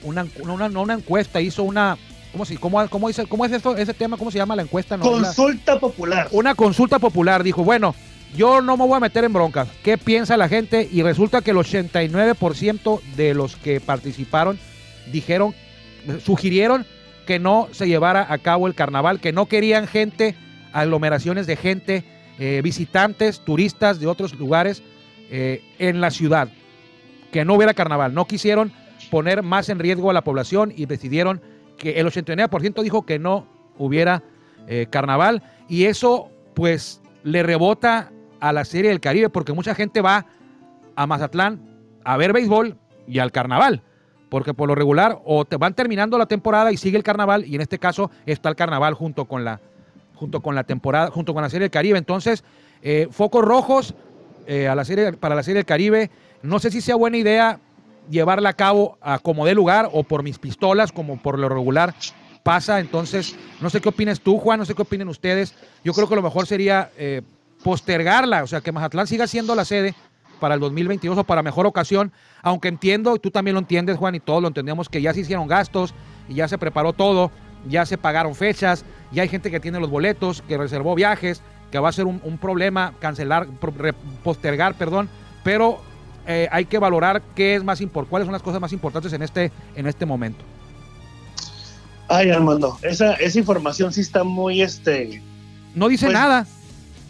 una, 0.02 0.66
una, 0.80 0.94
encuesta, 0.94 1.40
hizo 1.40 1.62
una... 1.62 1.98
¿Cómo, 2.32 2.46
si, 2.46 2.56
cómo, 2.56 2.88
cómo, 2.88 3.08
dice- 3.08 3.26
cómo 3.26 3.44
es 3.44 3.52
esto, 3.52 3.76
ese 3.76 3.92
tema? 3.92 4.16
¿Cómo 4.16 4.30
se 4.30 4.38
llama 4.38 4.56
la 4.56 4.62
encuesta? 4.62 4.96
No, 4.96 5.04
la- 5.18 5.26
Consulta 5.28 5.78
popular. 5.78 6.28
una 6.30 6.54
consulta 6.54 6.98
popular. 6.98 7.42
Dijo, 7.42 7.62
bueno, 7.62 7.94
yo 8.34 8.62
no 8.62 8.78
me 8.78 8.86
voy 8.86 8.96
a 8.96 9.00
meter 9.00 9.24
en 9.24 9.34
broncas. 9.34 9.68
¿Qué 9.84 9.98
piensa 9.98 10.38
la 10.38 10.48
gente? 10.48 10.88
Y 10.90 11.02
resulta 11.02 11.42
que 11.42 11.50
el 11.50 11.58
89% 11.58 13.00
de 13.16 13.34
los 13.34 13.56
que 13.56 13.80
participaron 13.80 14.58
dijeron, 15.12 15.54
sugirieron 16.24 16.86
que 17.26 17.38
no 17.38 17.68
se 17.72 17.86
llevara 17.86 18.26
a 18.28 18.38
cabo 18.38 18.66
el 18.66 18.74
carnaval, 18.74 19.20
que 19.20 19.32
no 19.32 19.46
querían 19.46 19.86
gente, 19.86 20.34
aglomeraciones 20.72 21.46
de 21.46 21.56
gente, 21.56 22.04
eh, 22.38 22.60
visitantes, 22.62 23.40
turistas 23.40 24.00
de 24.00 24.06
otros 24.06 24.34
lugares 24.34 24.82
eh, 25.30 25.62
en 25.78 26.00
la 26.00 26.10
ciudad, 26.10 26.48
que 27.30 27.44
no 27.44 27.54
hubiera 27.54 27.74
carnaval. 27.74 28.14
No 28.14 28.26
quisieron 28.26 28.72
poner 29.10 29.42
más 29.42 29.68
en 29.68 29.78
riesgo 29.78 30.10
a 30.10 30.14
la 30.14 30.24
población 30.24 30.72
y 30.74 30.86
decidieron 30.86 31.40
que 31.78 32.00
el 32.00 32.06
89% 32.06 32.82
dijo 32.82 33.04
que 33.04 33.18
no 33.18 33.46
hubiera 33.78 34.22
eh, 34.66 34.86
carnaval 34.90 35.42
y 35.68 35.84
eso 35.84 36.30
pues 36.54 37.00
le 37.24 37.42
rebota 37.42 38.12
a 38.40 38.52
la 38.52 38.64
serie 38.64 38.90
del 38.90 39.00
Caribe 39.00 39.28
porque 39.28 39.52
mucha 39.52 39.74
gente 39.74 40.00
va 40.00 40.26
a 40.96 41.06
Mazatlán 41.06 41.60
a 42.04 42.16
ver 42.16 42.32
béisbol 42.32 42.76
y 43.06 43.18
al 43.18 43.32
carnaval. 43.32 43.82
Porque 44.32 44.54
por 44.54 44.66
lo 44.66 44.74
regular 44.74 45.18
o 45.26 45.44
te 45.44 45.58
van 45.58 45.74
terminando 45.74 46.16
la 46.16 46.24
temporada 46.24 46.72
y 46.72 46.78
sigue 46.78 46.96
el 46.96 47.02
carnaval 47.02 47.44
y 47.44 47.54
en 47.54 47.60
este 47.60 47.78
caso 47.78 48.10
está 48.24 48.48
el 48.48 48.56
carnaval 48.56 48.94
junto 48.94 49.26
con 49.26 49.44
la, 49.44 49.60
junto 50.14 50.40
con 50.40 50.54
la 50.54 50.64
temporada, 50.64 51.10
junto 51.10 51.34
con 51.34 51.42
la 51.42 51.50
serie 51.50 51.64
del 51.64 51.70
Caribe. 51.70 51.98
Entonces, 51.98 52.42
eh, 52.80 53.08
focos 53.10 53.44
rojos 53.44 53.94
eh, 54.46 54.64
para 55.20 55.34
la 55.34 55.42
serie 55.42 55.58
del 55.58 55.66
Caribe. 55.66 56.10
No 56.42 56.60
sé 56.60 56.70
si 56.70 56.80
sea 56.80 56.94
buena 56.94 57.18
idea 57.18 57.60
llevarla 58.08 58.48
a 58.48 58.54
cabo 58.54 58.96
como 59.20 59.44
dé 59.44 59.52
lugar 59.52 59.90
o 59.92 60.02
por 60.02 60.22
mis 60.22 60.38
pistolas, 60.38 60.92
como 60.92 61.20
por 61.20 61.38
lo 61.38 61.50
regular 61.50 61.94
pasa. 62.42 62.80
Entonces, 62.80 63.36
no 63.60 63.68
sé 63.68 63.82
qué 63.82 63.90
opinas 63.90 64.18
tú, 64.18 64.38
Juan, 64.38 64.58
no 64.58 64.64
sé 64.64 64.74
qué 64.74 64.80
opinen 64.80 65.08
ustedes. 65.08 65.54
Yo 65.84 65.92
creo 65.92 66.08
que 66.08 66.16
lo 66.16 66.22
mejor 66.22 66.46
sería 66.46 66.90
eh, 66.96 67.20
postergarla, 67.62 68.44
o 68.44 68.46
sea, 68.46 68.62
que 68.62 68.72
Mazatlán 68.72 69.06
siga 69.06 69.26
siendo 69.26 69.54
la 69.54 69.66
sede 69.66 69.94
para 70.42 70.56
el 70.56 70.60
2022 70.60 71.18
o 71.18 71.22
para 71.22 71.40
mejor 71.40 71.66
ocasión, 71.66 72.10
aunque 72.42 72.66
entiendo, 72.66 73.14
y 73.14 73.20
tú 73.20 73.30
también 73.30 73.54
lo 73.54 73.60
entiendes, 73.60 73.96
Juan, 73.96 74.16
y 74.16 74.18
todos 74.18 74.42
lo 74.42 74.48
entendemos, 74.48 74.88
que 74.88 75.00
ya 75.00 75.14
se 75.14 75.20
hicieron 75.20 75.46
gastos 75.46 75.94
y 76.28 76.34
ya 76.34 76.48
se 76.48 76.58
preparó 76.58 76.92
todo, 76.92 77.30
ya 77.68 77.86
se 77.86 77.96
pagaron 77.96 78.34
fechas, 78.34 78.84
ya 79.12 79.22
hay 79.22 79.28
gente 79.28 79.52
que 79.52 79.60
tiene 79.60 79.78
los 79.78 79.88
boletos, 79.88 80.42
que 80.42 80.58
reservó 80.58 80.96
viajes, 80.96 81.42
que 81.70 81.78
va 81.78 81.90
a 81.90 81.92
ser 81.92 82.06
un, 82.06 82.20
un 82.24 82.38
problema 82.38 82.92
cancelar, 82.98 83.46
postergar, 84.24 84.74
perdón, 84.74 85.08
pero 85.44 85.80
eh, 86.26 86.48
hay 86.50 86.64
que 86.64 86.78
valorar 86.80 87.22
qué 87.36 87.54
es 87.54 87.62
más 87.62 87.80
cuáles 88.10 88.26
son 88.26 88.32
las 88.32 88.42
cosas 88.42 88.60
más 88.60 88.72
importantes 88.72 89.12
en 89.12 89.22
este, 89.22 89.52
en 89.76 89.86
este 89.86 90.06
momento. 90.06 90.44
Ay, 92.08 92.30
Armando, 92.30 92.76
esa, 92.82 93.14
esa 93.14 93.38
información 93.38 93.92
sí 93.92 94.00
está 94.00 94.24
muy, 94.24 94.60
este, 94.60 95.22
No 95.76 95.86
dice 95.86 96.06
Pues, 96.06 96.14
nada. 96.14 96.46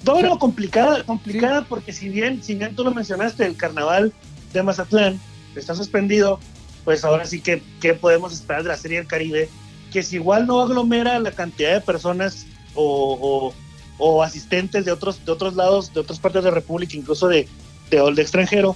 Todo 0.04 0.22
lo 0.22 0.38
complicada, 0.38 1.02
complicada 1.04 1.62
porque 1.62 1.92
si 1.92 2.08
bien, 2.08 2.42
si 2.42 2.54
bien 2.54 2.74
tú 2.74 2.84
lo 2.84 2.92
mencionaste, 2.92 3.46
el 3.46 3.56
carnaval 3.56 4.12
de 4.52 4.62
Mazatlán 4.62 5.20
está 5.56 5.74
suspendido, 5.74 6.38
pues 6.84 7.04
ahora 7.04 7.24
sí 7.26 7.40
que, 7.40 7.62
¿qué 7.80 7.94
podemos 7.94 8.32
esperar 8.32 8.62
de 8.62 8.68
la 8.70 8.76
Serie 8.76 8.98
del 8.98 9.06
Caribe? 9.06 9.48
Que 9.92 10.02
si 10.02 10.16
igual 10.16 10.46
no 10.46 10.60
aglomera 10.60 11.18
la 11.18 11.30
cantidad 11.32 11.74
de 11.74 11.80
personas 11.80 12.46
o, 12.74 13.18
o- 13.20 13.54
o 13.98 14.22
asistentes 14.22 14.84
de 14.84 14.90
otros, 14.92 15.24
de 15.24 15.30
otros 15.32 15.54
lados, 15.54 15.92
de 15.94 16.00
otras 16.00 16.18
partes 16.18 16.42
de 16.42 16.50
la 16.50 16.54
República, 16.54 16.96
incluso 16.96 17.28
de, 17.28 17.46
de, 17.90 18.12
de 18.14 18.22
extranjero, 18.22 18.74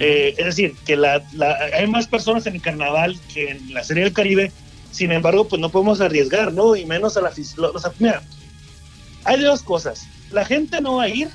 eh, 0.00 0.34
es 0.36 0.44
decir, 0.46 0.74
que 0.84 0.96
la, 0.96 1.22
la- 1.34 1.56
hay 1.78 1.86
más 1.86 2.08
personas 2.08 2.46
en 2.46 2.54
el 2.56 2.62
carnaval 2.62 3.16
que 3.32 3.50
en 3.50 3.72
la 3.74 3.84
Serie 3.84 4.02
del 4.04 4.12
Caribe, 4.12 4.50
sin 4.90 5.12
embargo, 5.12 5.46
pues 5.46 5.60
no 5.60 5.68
podemos 5.68 6.00
arriesgar, 6.00 6.52
¿no? 6.52 6.74
Y 6.74 6.86
menos 6.86 7.16
a 7.16 7.20
la. 7.20 7.28
O 7.30 7.78
sea, 7.78 7.92
mira, 7.98 8.22
hay 9.24 9.40
dos 9.40 9.62
cosas. 9.62 10.06
La 10.34 10.44
gente 10.44 10.80
no 10.80 10.96
va 10.96 11.04
a 11.04 11.08
ir. 11.08 11.28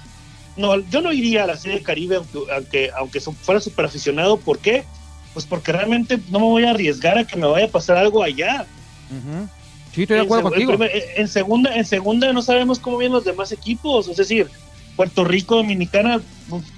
No, 0.57 0.77
yo 0.89 1.01
no 1.01 1.13
iría 1.13 1.45
a 1.45 1.47
la 1.47 1.55
Serie 1.57 1.77
del 1.77 1.85
Caribe 1.85 2.19
aunque, 2.53 2.91
aunque, 2.97 3.19
fuera 3.21 3.61
súper 3.61 3.85
aficionado. 3.85 4.37
¿Por 4.37 4.59
qué? 4.59 4.83
Pues 5.33 5.45
porque 5.45 5.71
realmente 5.71 6.19
no 6.29 6.39
me 6.39 6.45
voy 6.45 6.63
a 6.65 6.71
arriesgar 6.71 7.17
a 7.17 7.25
que 7.25 7.37
me 7.37 7.47
vaya 7.47 7.65
a 7.67 7.69
pasar 7.69 7.97
algo 7.97 8.21
allá. 8.23 8.65
Sí, 9.93 10.01
estoy 10.03 10.17
de 10.17 10.23
acuerdo 10.23 10.47
en 10.47 10.51
contigo. 10.51 10.71
primer- 10.73 10.91
En, 11.15 11.27
segunda, 11.27 11.75
en 11.75 11.85
segunda 11.85 12.31
no 12.33 12.41
sabemos 12.41 12.77
cómo 12.79 12.97
vienen 12.97 13.13
los 13.15 13.23
demás 13.25 13.51
equipos. 13.51 14.07
Es 14.07 14.17
decir, 14.17 14.49
Puerto 14.95 15.23
Rico, 15.23 15.55
Dominicana, 15.55 16.19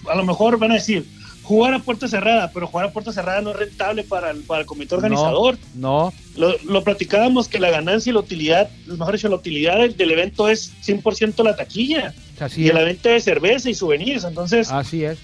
a 0.10 0.16
lo 0.16 0.26
mejor 0.26 0.58
van 0.60 0.72
a 0.72 0.76
decir 0.76 1.06
jugar 1.52 1.74
a 1.74 1.80
puerta 1.80 2.08
cerrada, 2.08 2.50
pero 2.54 2.66
jugar 2.66 2.88
a 2.88 2.92
puerta 2.94 3.12
cerrada 3.12 3.42
no 3.42 3.52
es 3.52 3.58
rentable 3.58 4.04
para 4.04 4.32
el, 4.32 4.40
para 4.40 4.62
el 4.62 4.66
comité 4.66 4.96
organizador. 4.96 5.58
No, 5.76 6.14
Lo, 6.38 6.58
lo 6.64 6.84
platicábamos 6.84 7.50
que 7.50 7.60
la 7.60 7.70
ganancia 7.70 8.10
y 8.10 8.14
la 8.14 8.22
utilidad, 8.22 8.70
mejor 8.88 9.14
dicho, 9.16 9.28
la 9.28 9.36
utilidad 9.36 9.80
del, 9.80 9.98
del 9.98 10.12
evento 10.12 10.48
es 10.48 10.72
100% 10.86 11.44
la 11.44 11.56
taquilla 11.58 12.14
así 12.40 12.62
y 12.64 12.68
es. 12.70 12.74
la 12.74 12.84
venta 12.84 13.10
de 13.10 13.20
cerveza 13.20 13.70
y 13.70 13.74
souvenirs. 13.74 14.24
Entonces, 14.24 14.72
Así 14.72 15.04
es. 15.04 15.20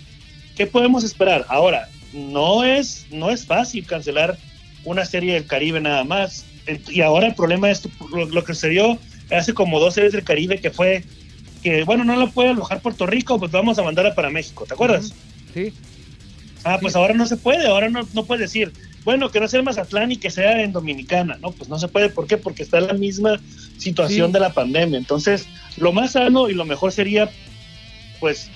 ¿qué 0.58 0.68
podemos 0.68 1.06
esperar? 1.06 1.46
Ahora, 1.48 1.88
no 2.14 2.66
es, 2.66 3.06
no 3.10 3.30
es 3.30 3.46
fácil 3.46 3.86
cancelar 3.86 4.38
una 4.84 5.06
serie 5.06 5.34
del 5.34 5.46
Caribe 5.46 5.80
nada 5.80 6.04
más. 6.04 6.46
Y 6.90 7.00
ahora 7.00 7.28
el 7.28 7.36
problema 7.36 7.72
es 7.72 7.88
lo, 8.12 8.26
lo 8.26 8.44
que 8.44 8.54
se 8.54 8.68
dio 8.68 8.98
hace 9.32 9.54
como 9.54 9.80
dos 9.80 9.94
series 9.94 10.12
del 10.12 10.26
Caribe 10.26 10.60
que 10.60 10.72
fue 10.72 11.04
que, 11.64 11.84
bueno, 11.86 12.04
no 12.04 12.18
la 12.18 12.28
puede 12.28 12.50
alojar 12.50 12.82
Puerto 12.82 13.06
Rico, 13.06 13.40
pues 13.40 13.52
vamos 13.52 13.80
a 13.80 13.84
mandarla 13.84 14.14
para 14.14 14.30
México, 14.30 14.66
¿te 14.68 14.74
acuerdas? 14.74 15.14
Sí. 15.54 15.74
Ah, 16.68 16.78
pues 16.82 16.96
ahora 16.96 17.14
no 17.14 17.26
se 17.26 17.38
puede, 17.38 17.66
ahora 17.68 17.90
no, 17.90 18.08
no 18.14 18.26
puedes 18.26 18.42
decir, 18.42 18.74
bueno, 19.06 19.30
que 19.32 19.40
no 19.40 19.48
sea 19.48 19.60
en 19.60 19.66
Mazatlán 19.66 20.12
y 20.12 20.18
que 20.18 20.30
sea 20.30 20.62
en 20.62 20.74
Dominicana, 20.74 21.38
¿no? 21.42 21.52
Pues 21.52 21.70
no 21.70 21.80
se 21.80 21.88
puede, 21.88 22.10
¿por 22.10 22.28
qué? 22.28 22.36
Porque 22.38 22.64
está 22.64 22.80
en 22.80 22.88
la 22.88 22.94
misma 22.94 23.40
situación 23.78 24.28
Sí. 24.28 24.34
de 24.34 24.40
la 24.42 24.52
pandemia. 24.54 24.98
Entonces, 24.98 25.48
lo 25.78 25.94
más 25.94 26.12
sano 26.12 26.50
y 26.50 26.54
lo 26.54 26.66
mejor 26.66 26.92
sería, 26.92 27.30
pues, 28.20 28.50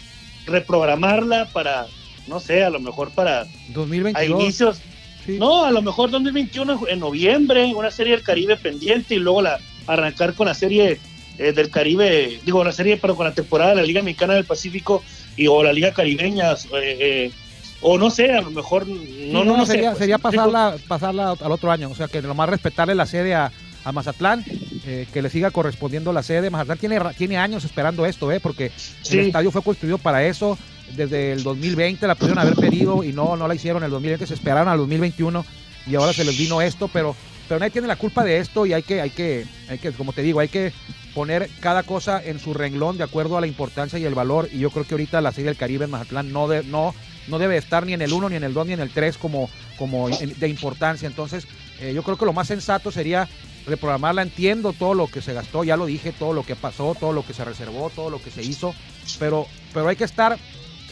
reprogramarla 0.46 1.46
para, 1.54 1.86
no 2.28 2.40
sé, 2.40 2.64
a 2.64 2.70
lo 2.70 2.80
mejor 2.80 3.12
para 3.12 3.42
a 3.42 3.48
2022. 3.70 4.42
inicios, 4.42 4.82
sí. 5.26 5.38
no, 5.40 5.66
a 5.66 5.72
lo 5.72 5.82
mejor 5.82 6.12
2021 6.12 6.88
en 6.90 7.00
noviembre, 7.00 7.66
una 7.74 7.92
serie 7.92 8.14
del 8.16 8.24
Caribe 8.24 8.58
pendiente 8.58 9.16
y 9.16 9.20
luego 9.20 9.42
la 9.42 9.60
arrancar 9.88 10.34
con 10.34 10.48
la 10.48 10.54
serie 10.54 11.00
eh, 11.38 11.52
del 11.54 11.70
Caribe, 11.70 12.40
digo, 12.46 12.64
la 12.64 12.72
serie, 12.72 12.98
pero 12.98 13.16
con 13.16 13.26
la 13.26 13.34
temporada 13.34 13.72
de 13.72 13.78
la 13.78 13.84
Liga 13.84 14.02
Mexicana 14.02 14.34
del 14.34 14.46
Pacífico 14.46 15.02
y 15.38 15.48
o 15.48 15.64
la 15.64 15.72
Liga 15.74 15.94
Caribeña, 15.94 16.52
eh, 16.52 16.58
eh, 17.00 17.32
o 17.82 17.98
no 17.98 18.10
sé, 18.10 18.32
a 18.32 18.42
lo 18.42 18.52
mejor, 18.52 18.88
no, 18.88 18.96
Sí, 18.96 19.30
no, 19.32 19.44
no, 19.44 19.66
sería, 19.66 19.90
pues, 19.90 20.00
sería 20.00 20.18
pasarla, 20.18 20.76
pasarla 20.88 21.32
al 21.32 21.52
otro 21.52 21.72
año. 21.72 21.90
O 21.90 21.96
sea, 21.96 22.08
que 22.08 22.22
nomás 22.22 22.50
respetarle 22.50 22.96
la 22.96 23.06
sede 23.06 23.34
a, 23.36 23.52
a 23.84 23.92
Mazatlán, 23.92 24.44
eh, 24.86 25.08
que 25.12 25.22
le 25.22 25.30
siga 25.30 25.52
correspondiendo 25.52 26.14
la 26.14 26.24
sede. 26.24 26.50
Mazatlán 26.50 26.78
tiene, 26.78 27.00
tiene 27.18 27.38
años 27.38 27.64
esperando 27.66 28.06
esto, 28.06 28.32
¿eh? 28.32 28.40
porque 28.40 28.72
Sí. 29.02 29.18
el 29.20 29.26
estadio 29.28 29.52
fue 29.52 29.64
construido 29.64 29.98
para 29.98 30.26
eso. 30.26 30.58
Desde 30.96 31.32
el 31.32 31.44
2020 31.44 32.06
la 32.06 32.16
pudieron 32.16 32.38
haber 32.40 32.56
pedido 32.56 33.04
y 33.04 33.14
no, 33.14 33.38
no 33.38 33.48
la 33.48 33.56
hicieron 33.56 33.82
en 33.82 33.86
el 33.86 33.92
2020, 33.92 34.28
se 34.28 34.34
esperaron 34.34 34.68
al 34.68 34.78
2021 34.78 35.46
y 35.88 35.96
ahora 35.96 36.12
se 36.12 36.26
les 36.26 36.38
vino 36.38 36.62
esto, 36.62 36.90
pero, 36.92 37.16
pero 37.52 37.60
nadie 37.60 37.72
tiene 37.72 37.90
la 37.90 37.98
culpa 37.98 38.24
de 38.24 38.38
esto 38.38 38.66
y 38.66 38.72
hay 38.72 38.82
que, 38.82 39.02
hay 39.02 39.10
que, 39.10 39.46
hay 39.68 39.78
que, 39.78 39.92
como 39.92 40.14
te 40.14 40.22
digo, 40.22 40.40
hay 40.40 40.48
que 40.48 40.72
poner 41.14 41.50
cada 41.60 41.84
cosa 41.84 42.24
en 42.24 42.40
su 42.40 42.54
renglón 42.54 42.98
de 42.98 43.04
acuerdo 43.04 43.38
a 43.38 43.42
la 43.42 43.48
importancia 43.48 44.00
y 44.00 44.06
el 44.06 44.16
valor. 44.16 44.48
Y 44.54 44.60
yo 44.60 44.70
creo 44.70 44.88
que 44.88 44.94
ahorita 44.94 45.20
la 45.20 45.34
Serie 45.34 45.48
del 45.48 45.58
Caribe 45.58 45.84
en 45.84 45.92
Mazatlán 45.92 46.32
no, 46.32 46.48
de, 46.48 46.64
no, 46.64 46.96
no 47.28 47.40
debe 47.40 47.58
estar 47.58 47.86
ni 47.86 47.92
en 47.92 48.02
el 48.02 48.14
1, 48.14 48.30
ni 48.30 48.38
en 48.38 48.46
el 48.46 48.54
2, 48.54 48.68
ni 48.68 48.72
en 48.72 48.80
el 48.80 48.90
3 48.90 49.18
como, 49.18 49.50
como 49.78 50.08
de 50.08 50.48
importancia. 50.48 51.08
Entonces, 51.08 51.46
eh, 51.82 51.92
yo 51.94 52.04
creo 52.04 52.18
que 52.18 52.24
lo 52.24 52.32
más 52.32 52.48
sensato 52.48 52.90
sería 52.90 53.28
reprogramarla. 53.66 54.22
Entiendo 54.22 54.72
todo 54.72 54.94
lo 54.94 55.08
que 55.08 55.22
se 55.22 55.34
gastó, 55.34 55.66
ya 55.66 55.76
lo 55.76 55.88
dije, 55.88 56.14
todo 56.14 56.32
lo 56.32 56.46
que 56.46 56.56
pasó, 56.56 56.96
todo 56.98 57.12
lo 57.12 57.26
que 57.26 57.34
se 57.34 57.44
reservó, 57.44 57.90
todo 57.90 58.10
lo 58.10 58.22
que 58.22 58.32
se 58.32 58.44
hizo, 58.44 58.74
pero, 59.20 59.46
pero 59.74 59.90
hay 59.90 59.98
que 59.98 60.06
estar 60.06 60.38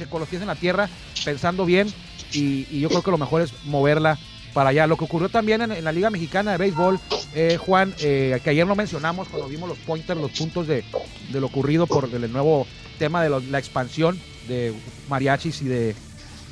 con 0.09 0.19
los 0.19 0.27
pies 0.27 0.41
en 0.41 0.49
la 0.49 0.55
tierra, 0.55 0.89
pensando 1.23 1.63
bien 1.63 1.87
y, 2.33 2.79
yo 2.79 2.89
creo 2.89 3.01
que 3.01 3.11
lo 3.11 3.17
mejor 3.17 3.41
es 3.41 3.53
moverla 3.63 4.19
para 4.53 4.69
allá. 4.69 4.87
Lo 4.87 4.97
que 4.97 5.05
ocurrió 5.05 5.29
también 5.29 5.61
en, 5.61 5.83
la 5.83 5.91
Liga 5.91 6.09
Mexicana 6.09 6.51
de 6.51 6.57
Béisbol, 6.57 6.99
eh, 7.33 7.57
Juan, 7.57 7.93
eh, 7.99 8.39
que 8.43 8.49
ayer 8.49 8.65
no 8.65 8.75
mencionamos 8.75 9.27
cuando 9.27 9.47
vimos 9.47 9.69
los 9.69 9.77
pointers, 9.79 10.19
los 10.19 10.31
puntos 10.31 10.67
de, 10.67 10.83
lo 11.31 11.45
ocurrido 11.45 11.87
por 11.87 12.09
el 12.11 12.31
nuevo 12.31 12.67
tema 12.97 13.23
de 13.23 13.29
la 13.29 13.59
expansión 13.59 14.19
de 14.47 14.73
mariachis 15.07 15.61
y 15.61 15.65
de 15.65 15.95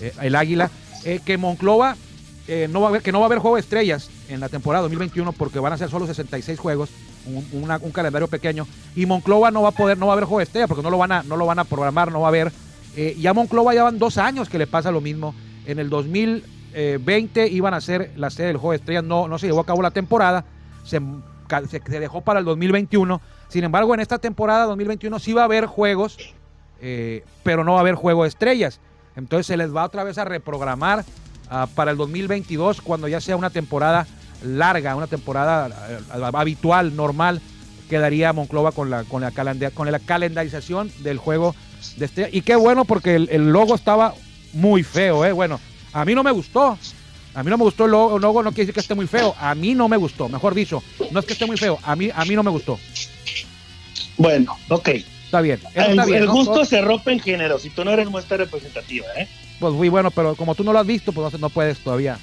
eh, 0.01 0.13
el 0.21 0.35
Águila, 0.35 0.69
que 1.25 1.37
Monclova 1.37 1.95
no 2.69 2.81
va 2.81 2.87
a 2.87 2.89
haber, 2.89 3.01
que 3.01 3.11
no 3.11 3.19
va 3.19 3.25
a 3.25 3.27
haber 3.27 3.39
juego 3.39 3.55
de 3.55 3.61
estrellas 3.61 4.09
en 4.29 4.39
la 4.39 4.49
temporada 4.49 4.83
2021 4.83 5.31
porque 5.33 5.59
van 5.59 5.73
a 5.73 5.77
ser 5.77 5.89
solo 5.89 6.05
66 6.05 6.59
juegos, 6.59 6.89
un, 7.25 7.91
calendario 7.91 8.27
pequeño, 8.27 8.67
y 8.95 9.05
Monclova 9.05 9.51
no 9.51 9.61
va 9.61 9.69
a 9.69 9.73
poder, 9.73 9.97
no 9.97 10.07
va 10.07 10.13
a 10.13 10.15
haber 10.15 10.25
juego 10.25 10.39
de 10.39 10.45
estrellas 10.45 10.67
porque 10.67 10.83
no 10.83 10.89
lo 10.89 10.97
van 10.97 11.11
a, 11.11 11.23
no 11.23 11.37
lo 11.37 11.45
van 11.45 11.59
a 11.59 11.63
programar, 11.63 12.11
no 12.11 12.21
va 12.21 12.27
a 12.27 12.29
haber. 12.29 12.51
ya 13.17 13.33
Monclova 13.33 13.73
ya 13.73 13.83
van 13.83 13.99
dos 13.99 14.17
años 14.17 14.49
que 14.49 14.57
le 14.57 14.67
pasa 14.67 14.91
lo 14.91 14.99
mismo 14.99 15.33
en 15.65 15.79
el 15.79 15.89
2020 16.77 17.47
iban 17.47 17.73
a 17.73 17.81
ser 17.81 18.11
la 18.15 18.29
sede 18.29 18.47
del 18.47 18.57
Juego 18.57 18.71
de 18.71 18.77
Estrellas, 18.77 19.03
no, 19.03 19.27
no 19.27 19.39
se 19.39 19.47
llevó 19.47 19.61
a 19.61 19.65
cabo 19.65 19.81
la 19.81 19.91
temporada, 19.91 20.45
se, 20.83 21.01
dejó 21.99 22.21
para 22.21 22.39
el 22.39 22.45
2021. 22.45 23.19
Sin 23.49 23.63
embargo, 23.63 23.93
en 23.93 23.99
esta 23.99 24.19
temporada 24.19 24.65
2021 24.65 25.19
sí 25.19 25.33
va 25.33 25.41
a 25.41 25.45
haber 25.45 25.65
juegos, 25.65 26.17
eh, 26.81 27.23
pero 27.43 27.63
no 27.63 27.73
va 27.73 27.79
a 27.79 27.81
haber 27.81 27.95
Juego 27.95 28.23
de 28.23 28.29
Estrellas. 28.29 28.79
Entonces 29.15 29.47
se 29.47 29.57
les 29.57 29.75
va 29.75 29.85
otra 29.85 30.03
vez 30.03 30.17
a 30.17 30.25
reprogramar 30.25 31.03
ah, 31.49 31.67
para 31.73 31.91
el 31.91 31.97
2022 31.97 32.81
cuando 32.81 33.07
ya 33.07 33.19
sea 33.19 33.35
una 33.35 33.49
temporada 33.49 34.05
larga, 34.43 34.95
una 34.95 35.07
temporada 35.07 35.69
eh, 35.89 35.99
habitual, 36.33 36.95
normal, 36.95 37.41
quedaría 37.89 38.33
Monclova 38.33 38.71
con 38.71 38.91
la, 38.91 39.03
con 39.05 39.21
la, 39.21 39.31
con 39.31 39.91
la 39.91 39.99
calendarización 39.99 40.91
del 40.99 41.17
juego 41.17 41.55
de 41.97 42.05
estrellas. 42.05 42.33
Y 42.33 42.41
qué 42.41 42.55
bueno 42.55 42.85
porque 42.85 43.15
el 43.15 43.51
logo 43.51 43.73
estaba 43.73 44.13
muy 44.53 44.83
feo, 44.83 45.25
¿eh? 45.25 45.31
Bueno, 45.31 45.59
a 45.97 46.05
mí 46.05 46.13
no 46.13 46.23
me 46.23 46.31
gustó. 46.31 46.77
A 47.33 47.43
mí 47.43 47.49
no 47.49 47.57
me 47.57 47.63
gustó 47.63 47.85
el 47.85 47.91
logo, 47.91 48.43
no 48.43 48.51
quiere 48.51 48.65
decir 48.65 48.73
que 48.73 48.79
esté 48.79 48.93
muy 48.93 49.07
feo. 49.07 49.35
A 49.39 49.55
mí 49.55 49.73
no 49.73 49.87
me 49.87 49.97
gustó, 49.97 50.29
mejor 50.29 50.53
dicho. 50.53 50.83
No 51.11 51.19
es 51.19 51.25
que 51.25 51.33
esté 51.33 51.47
muy 51.47 51.57
feo, 51.57 51.79
a 51.83 51.95
mí, 51.95 52.09
a 52.13 52.23
mí 52.23 52.35
no 52.35 52.43
me 52.43 52.51
gustó. 52.51 52.79
Bueno, 54.15 54.55
ok. 54.69 54.89
Está 55.25 55.41
bien. 55.41 55.59
El, 55.73 56.27
gusto 56.27 56.65
se 56.65 56.81
rompe 56.81 57.11
en 57.11 57.19
género, 57.19 57.57
si 57.57 57.71
tú 57.71 57.83
no 57.83 57.91
eres 57.91 58.09
muestra 58.09 58.37
representativa, 58.37 59.07
¿eh? 59.17 59.27
Pues 59.59 59.73
muy 59.73 59.89
bueno, 59.89 60.11
pero 60.11 60.35
como 60.35 60.53
tú 60.53 60.63
no 60.63 60.71
lo 60.71 60.79
has 60.79 60.85
visto, 60.85 61.11
pues 61.11 61.39
no, 61.39 61.49
puedes 61.49 61.79
todavía. 61.79 62.19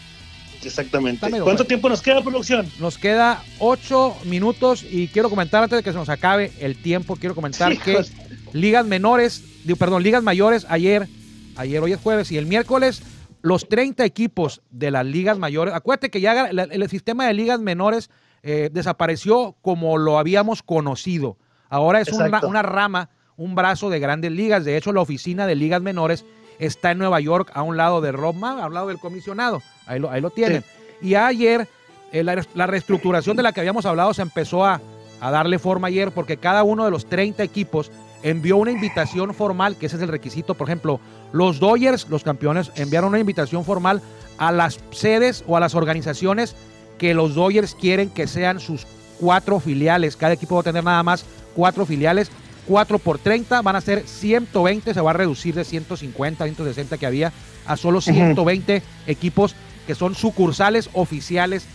Exactamente. 0.63 1.29
¿Cuánto 1.41 1.65
tiempo 1.65 1.89
nos 1.89 2.01
queda, 2.01 2.23
producción? 2.23 2.71
Nos 2.79 2.97
queda 2.97 3.43
ocho 3.59 4.17
minutos 4.25 4.85
y 4.89 5.09
quiero 5.09 5.31
comentar 5.31 5.65
antes 5.65 5.79
de 5.79 5.83
que 5.83 5.91
se 5.91 5.99
nos 5.99 6.09
acabe 6.09 6.53
el 6.61 6.77
tiempo, 6.77 7.17
quiero 7.17 7.35
comentar 7.35 7.77
que 7.79 8.05
ligas 8.53 8.87
menores, 8.87 9.43
perdón, 9.79 10.05
ligas 10.05 10.23
mayores 10.23 10.65
ayer 10.69 11.09
ayer, 11.57 11.83
hoy 11.83 11.93
es 11.93 12.01
jueves, 12.01 12.31
y 12.33 12.39
el 12.39 12.47
miércoles 12.47 13.03
los 13.45 13.69
30 13.69 14.07
equipos 14.07 14.63
de 14.71 14.91
las 14.91 15.05
ligas 15.05 15.39
mayores, 15.39 15.75
acuérdate 15.75 16.11
que 16.11 16.23
ya 16.23 16.47
el, 16.47 16.89
sistema 16.89 17.27
de 17.27 17.35
ligas 17.35 17.61
menores 17.61 18.09
eh, 18.43 18.71
desapareció 18.73 19.55
como 19.61 19.99
lo 19.99 20.19
habíamos 20.19 20.63
conocido. 20.63 21.37
Ahora 21.69 22.01
es 22.01 22.11
una, 22.11 22.63
rama, 22.63 23.11
un 23.37 23.55
brazo 23.55 23.91
de 23.91 24.01
grandes 24.01 24.33
ligas. 24.33 24.65
De 24.65 24.79
hecho, 24.79 24.95
la 24.95 25.03
oficina 25.03 25.47
de 25.47 25.57
ligas 25.57 25.83
menores 25.83 26.25
está 26.59 26.93
en 26.93 26.99
Nueva 26.99 27.21
York, 27.21 27.51
a 27.53 27.61
un 27.61 27.77
lado 27.77 28.01
de 28.01 28.13
Rob 28.13 28.43
a 28.43 28.67
un 28.67 28.73
lado 28.73 28.89
del 28.89 28.99
comisionado. 28.99 29.61
Ahí 29.85 30.01
lo, 30.01 30.11
ahí 30.11 30.23
lo 30.23 30.31
tienen. 30.31 30.65
Y 31.03 31.15
ayer 31.15 31.69
eh, 32.13 32.25
la, 32.25 32.67
reestructuración 32.67 33.37
de 33.37 33.43
la 33.43 33.53
que 33.53 33.61
habíamos 33.61 33.85
hablado 33.85 34.15
se 34.15 34.23
empezó 34.23 34.65
a, 34.65 34.81
a 35.21 35.31
darle 35.31 35.59
forma 35.59 35.89
ayer 35.89 36.13
porque 36.13 36.39
cada 36.39 36.63
uno 36.63 36.87
de 36.87 36.91
los 36.91 37.05
30 37.05 37.43
equipos 37.43 37.93
envió 38.23 38.57
una 38.57 38.71
invitación 38.71 39.35
formal, 39.35 39.77
que 39.77 39.85
ese 39.85 39.97
es 39.97 40.03
el 40.03 40.09
requisito. 40.09 40.55
Por 40.55 40.67
ejemplo, 40.67 40.99
los 41.33 41.61
Dodgers, 41.61 42.07
los 42.09 42.23
campeones, 42.23 42.71
enviaron 42.77 43.11
una 43.11 43.21
invitación 43.21 43.65
formal 43.65 44.03
a 44.39 44.53
las 44.53 44.81
sedes 44.91 45.45
o 45.47 45.57
a 45.57 45.61
las 45.61 45.75
organizaciones 45.75 46.55
que 46.99 47.15
los 47.15 47.35
Dodgers 47.35 47.75
quieren 47.75 48.11
que 48.11 48.27
sean 48.27 48.61
sus 48.61 48.87
cuatro 49.19 49.61
filiales. 49.61 50.17
Cada 50.17 50.35
equipo 50.35 50.55
va 50.57 50.61
a 50.61 50.65
tener 50.65 50.85
nada 50.85 51.03
más 51.03 51.25
cuatro 51.55 51.87
filiales. 51.87 52.31
4 52.67 52.99
por 52.99 53.19
30 53.19 53.61
van 53.61 53.77
a 53.77 53.81
ser 53.83 54.07
120, 54.07 54.95
se 54.95 55.01
va 55.01 55.11
a 55.11 55.13
reducir 55.13 55.55
de 55.55 55.65
150, 55.65 56.45
160 56.45 56.97
que 56.97 57.05
había 57.05 57.31
a 57.67 57.77
solo 57.77 58.01
120 58.01 58.83
equipos 59.07 59.55
que 59.87 59.95
son 59.95 60.15
sucursales 60.15 60.89
oficiales 60.95 61.67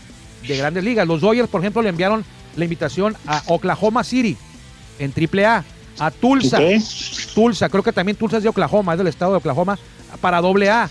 de 0.47 0.57
grandes 0.57 0.83
ligas. 0.83 1.07
Los 1.07 1.21
Dodgers, 1.21 1.47
por 1.47 1.61
ejemplo, 1.61 1.81
le 1.81 1.89
enviaron 1.89 2.25
la 2.55 2.63
invitación 2.63 3.15
a 3.27 3.43
Oklahoma 3.47 4.03
City 4.03 4.35
en 4.97 5.13
AAA 5.13 5.63
a 5.99 6.11
Tulsa. 6.11 6.59
Tulsa, 7.33 7.69
creo 7.69 7.83
que 7.83 7.93
también 7.93 8.17
Tulsa 8.17 8.37
es 8.37 8.43
de 8.43 8.49
Oklahoma, 8.49 8.93
es 8.93 8.97
del 8.97 9.07
estado 9.07 9.31
de 9.31 9.37
Oklahoma, 9.37 9.77
para 10.21 10.41
doble 10.41 10.69
A. 10.69 10.89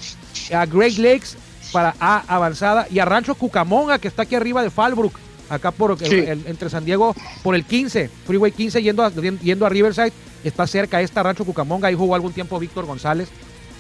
A 0.55 0.67
Great 0.67 0.99
Lakes 0.99 1.37
para 1.73 1.95
A 2.01 2.25
avanzada 2.29 2.87
y 2.91 2.99
a 2.99 3.05
Rancho 3.05 3.35
Cucamonga, 3.35 3.99
que 3.99 4.09
está 4.09 4.23
aquí 4.23 4.35
arriba 4.35 4.63
de 4.63 4.71
Fallbrook, 4.71 5.19
acá 5.49 5.71
por 5.71 5.97
entre 6.01 6.71
San 6.71 6.85
Diego, 6.85 7.15
por 7.43 7.55
el 7.55 7.65
15, 7.65 8.11
Freeway 8.27 8.53
15, 8.53 8.83
yendo 8.83 9.05
a, 9.05 9.11
yendo 9.11 9.67
a 9.67 9.69
Riverside, 9.69 10.13
está 10.45 10.67
cerca 10.67 11.01
esta 11.01 11.23
Rancho 11.23 11.45
Cucamonga, 11.45 11.89
ahí 11.89 11.95
jugó 11.95 12.15
algún 12.15 12.33
tiempo 12.33 12.59
Víctor 12.59 12.87
González. 12.87 13.29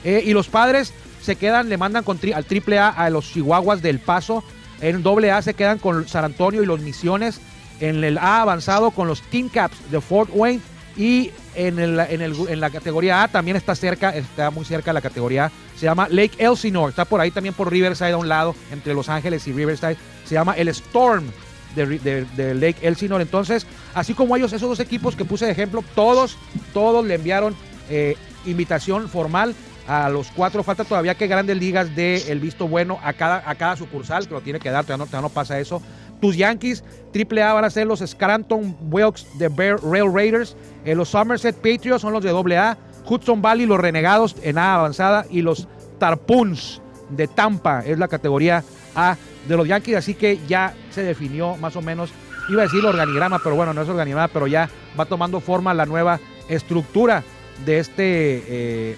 Eh, 0.05 0.23
y 0.25 0.33
los 0.33 0.49
padres 0.49 0.93
se 1.23 1.37
quedan, 1.37 1.69
le 1.69 1.77
mandan 1.77 2.05
con 2.05 2.19
al 2.35 2.45
triple 2.45 2.79
A 2.79 2.89
a 2.89 3.11
los 3.11 3.33
Chihuahuas 3.33 3.83
del 3.83 3.99
Paso. 3.99 4.45
En 4.81 5.03
doble 5.03 5.33
A 5.33 5.43
se 5.43 5.55
quedan 5.55 5.79
con 5.79 6.07
San 6.07 6.25
Antonio 6.25 6.63
y 6.63 6.67
los 6.67 6.81
Misiones. 6.81 7.41
En 7.81 8.03
el 8.05 8.19
A 8.19 8.43
avanzado 8.43 8.93
con 8.93 9.09
los 9.09 9.23
Team 9.23 9.49
Caps 9.49 9.91
de 9.91 10.01
Fort 10.01 10.31
Wayne 10.33 10.61
y 10.99 11.31
en, 11.55 11.79
el, 11.79 11.99
en, 12.01 12.21
el, 12.21 12.35
en, 12.49 12.61
la 12.61 12.71
categoría 12.71 13.23
A 13.23 13.29
también 13.29 13.57
está 13.57 13.77
cerca, 13.77 14.11
está 14.11 14.51
muy 14.51 14.65
cerca 14.65 14.91
de 14.91 14.95
la 14.95 15.01
categoría 15.01 15.47
A. 15.47 15.53
Se 15.77 15.87
llama 15.87 16.09
Lake 16.11 16.33
Elsinore, 16.39 16.91
está 16.91 17.05
por 17.05 17.21
ahí 17.21 17.31
también 17.31 17.55
por 17.55 17.71
Riverside 17.71 18.13
a 18.13 18.17
un 18.17 18.29
lado, 18.29 18.57
entre 18.73 18.95
Los 18.95 19.09
Ángeles 19.09 19.47
y 19.47 19.53
Riverside. 19.53 19.97
Se 20.25 20.35
llama 20.35 20.55
el 20.55 20.67
Storm 20.69 21.31
de, 21.77 22.55
Lake 22.55 22.79
Elsinore. 22.83 23.23
Entonces, 23.23 23.65
así 23.95 24.13
como 24.13 24.37
ellos, 24.37 24.53
esos 24.53 24.69
dos 24.69 24.81
equipos 24.81 25.15
que 25.15 25.25
puse 25.25 25.47
de 25.47 25.53
ejemplo, 25.53 25.85
todos, 25.95 26.37
todos 26.75 27.07
le 27.07 27.15
enviaron 27.15 27.55
eh, 27.89 28.17
invitación 28.45 29.09
formal 29.09 29.55
a 29.87 30.09
los 30.09 30.33
cuatro. 30.33 30.65
Falta 30.65 30.85
todavía 30.85 31.15
que 31.15 31.29
grandes 31.29 31.57
ligas 31.57 31.95
dé 31.95 32.31
el 32.31 32.41
visto 32.41 32.67
bueno 32.67 32.99
a 33.05 33.13
cada, 33.13 33.49
a 33.49 33.55
cada 33.55 33.77
sucursal, 33.77 34.27
que 34.27 34.35
lo 34.35 34.41
tiene 34.41 34.59
que 34.59 34.71
dar, 34.71 34.85
todavía 34.85 35.05
no, 35.05 35.07
todavía 35.09 35.29
no 35.29 35.33
pasa 35.33 35.61
eso. 35.61 35.81
Tus 36.21 36.37
Yankees 36.37 36.85
AAA 37.15 37.53
van 37.53 37.65
a 37.65 37.71
ser 37.71 37.87
los 37.87 38.01
Scranton 38.01 38.77
Wilkes 38.91 39.27
de 39.39 39.49
Bear 39.49 39.83
Rail 39.83 40.13
Raiders. 40.13 40.57
Eh, 40.85 40.95
los 40.95 41.09
Somerset 41.11 41.57
Patriots 41.57 42.03
son 42.03 42.13
los 42.13 42.23
de 42.23 42.31
AA. 42.31 42.77
Hudson 43.09 43.41
Valley, 43.41 43.67
los 43.67 43.81
Renegados 43.81 44.37
en 44.43 44.59
A 44.59 44.75
avanzada. 44.75 45.25
Y 45.31 45.43
los 45.43 45.69
Tarpoons 45.99 46.81
de 47.11 47.27
Tampa 47.27 47.83
es 47.85 47.99
la 47.99 48.09
categoría 48.09 48.65
A 48.95 49.17
de 49.47 49.57
los 49.57 49.67
Yankees. 49.67 49.97
Así 49.97 50.15
que 50.15 50.39
ya 50.47 50.75
se 50.91 51.03
definió 51.03 51.57
más 51.57 51.77
o 51.77 51.83
menos, 51.83 52.11
iba 52.49 52.63
a 52.63 52.67
decir 52.67 52.85
organigrama, 52.85 53.41
pero 53.43 53.57
bueno, 53.57 53.73
no 53.73 53.83
es 53.83 53.89
organigrama, 53.89 54.29
pero 54.29 54.47
ya 54.47 54.69
va 54.99 55.07
tomando 55.07 55.41
forma 55.41 55.73
la 55.75 55.87
nueva 55.87 56.21
estructura 56.49 57.23
de 57.65 57.79
este 57.79 58.45
eh, 58.49 58.97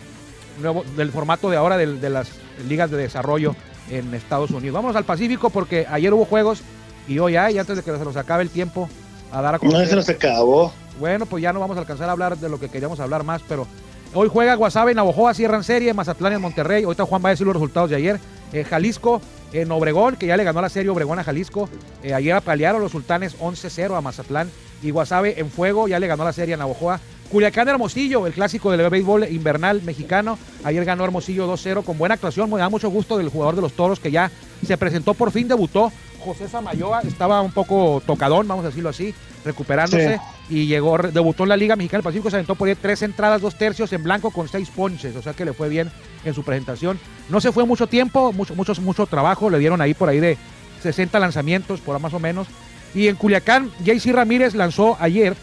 nuevo, 0.60 0.84
del 0.96 1.10
formato 1.10 1.50
de 1.50 1.56
ahora 1.56 1.76
de, 1.76 1.98
de 1.98 2.10
las 2.10 2.30
ligas 2.68 2.90
de 2.90 2.96
desarrollo 2.98 3.54
en 3.90 4.12
Estados 4.14 4.50
Unidos. 4.50 4.74
Vamos 4.74 4.96
al 4.96 5.04
Pacífico 5.04 5.50
porque 5.50 5.86
ayer 5.88 6.12
hubo 6.12 6.24
juegos 6.24 6.62
y 7.10 7.18
hoy 7.18 7.34
hay, 7.34 7.58
antes 7.58 7.76
de 7.76 7.82
que 7.82 7.90
se 7.98 8.04
nos 8.04 8.16
acabe 8.16 8.44
el 8.44 8.50
tiempo, 8.50 8.88
a 9.32 9.42
dar 9.42 9.56
a 9.56 9.58
conocer. 9.58 9.80
No, 9.80 9.88
se 9.88 9.96
nos 9.96 10.08
acabó. 10.08 10.72
Bueno, 11.00 11.26
pues 11.26 11.42
ya 11.42 11.52
no 11.52 11.58
vamos 11.58 11.76
a 11.76 11.80
alcanzar 11.80 12.08
a 12.08 12.12
hablar 12.12 12.38
de 12.38 12.48
lo 12.48 12.60
que 12.60 12.68
queríamos 12.68 13.00
hablar 13.00 13.24
más, 13.24 13.42
pero 13.48 13.66
hoy 14.14 14.28
juega 14.32 14.54
Guasave, 14.54 14.94
Navojoa, 14.94 15.34
cierran 15.34 15.64
serie, 15.64 15.92
Mazatlán 15.92 16.34
en 16.34 16.40
Monterrey. 16.40 16.84
Ahorita 16.84 17.04
Juan 17.04 17.20
va 17.24 17.30
a 17.30 17.32
decir 17.32 17.44
los 17.48 17.56
resultados 17.56 17.90
de 17.90 17.96
ayer. 17.96 18.20
Eh, 18.52 18.62
Jalisco 18.62 19.20
en 19.52 19.72
Obregón, 19.72 20.14
que 20.14 20.26
ya 20.26 20.36
le 20.36 20.44
ganó 20.44 20.62
la 20.62 20.68
serie 20.68 20.88
Obregón 20.88 21.18
a 21.18 21.24
Jalisco. 21.24 21.68
Eh, 22.04 22.14
ayer 22.14 22.32
apalearon 22.32 22.80
los 22.80 22.92
sultanes 22.92 23.36
11-0 23.40 23.96
a 23.96 24.00
Mazatlán. 24.00 24.48
Y 24.80 24.92
Guasave 24.92 25.40
en 25.40 25.50
fuego, 25.50 25.88
ya 25.88 25.98
le 25.98 26.06
ganó 26.06 26.22
la 26.22 26.32
serie 26.32 26.54
a 26.54 26.58
Navojoa. 26.58 27.00
Culiacán 27.30 27.68
Hermosillo, 27.68 28.26
el 28.26 28.32
clásico 28.32 28.70
del 28.72 28.90
béisbol 28.90 29.28
invernal 29.30 29.82
mexicano. 29.82 30.38
Ayer 30.64 30.84
ganó 30.84 31.04
Hermosillo 31.04 31.50
2-0 31.52 31.84
con 31.84 31.96
buena 31.96 32.16
actuación. 32.16 32.50
Me 32.50 32.58
da 32.58 32.68
mucho 32.68 32.90
gusto 32.90 33.16
del 33.18 33.28
jugador 33.28 33.54
de 33.54 33.62
los 33.62 33.72
toros 33.72 34.00
que 34.00 34.10
ya 34.10 34.30
se 34.66 34.76
presentó 34.76 35.14
por 35.14 35.30
fin, 35.30 35.46
debutó 35.46 35.92
José 36.20 36.48
Samayoa 36.48 37.00
estaba 37.00 37.40
un 37.40 37.52
poco 37.52 38.02
tocadón, 38.06 38.46
vamos 38.46 38.64
a 38.64 38.68
decirlo 38.68 38.90
así, 38.90 39.14
recuperándose 39.44 40.20
y 40.48 40.66
llegó, 40.66 40.98
debutó 40.98 41.44
en 41.44 41.48
la 41.48 41.56
Liga 41.56 41.76
Mexicana 41.76 41.98
del 41.98 42.04
Pacífico, 42.04 42.30
se 42.30 42.36
aventó 42.36 42.54
por 42.54 42.68
ahí 42.68 42.74
tres 42.74 43.02
entradas, 43.02 43.40
dos 43.40 43.56
tercios 43.56 43.92
en 43.92 44.02
blanco 44.02 44.30
con 44.30 44.48
seis 44.48 44.68
ponches, 44.68 45.16
o 45.16 45.22
sea 45.22 45.32
que 45.32 45.44
le 45.44 45.52
fue 45.52 45.68
bien 45.68 45.90
en 46.24 46.34
su 46.34 46.42
presentación. 46.42 46.98
No 47.30 47.40
se 47.40 47.52
fue 47.52 47.64
mucho 47.64 47.86
tiempo, 47.86 48.32
mucho, 48.32 48.54
mucho, 48.54 48.74
mucho 48.82 49.06
trabajo, 49.06 49.48
le 49.48 49.58
dieron 49.58 49.80
ahí 49.80 49.94
por 49.94 50.08
ahí 50.08 50.20
de 50.20 50.36
60 50.82 51.18
lanzamientos, 51.18 51.80
por 51.80 51.98
más 52.00 52.12
o 52.12 52.18
menos. 52.18 52.48
Y 52.94 53.08
en 53.08 53.16
Culiacán, 53.16 53.70
JC 53.84 54.12
Ramírez 54.12 54.54
lanzó 54.54 54.96
ayer 55.00 55.36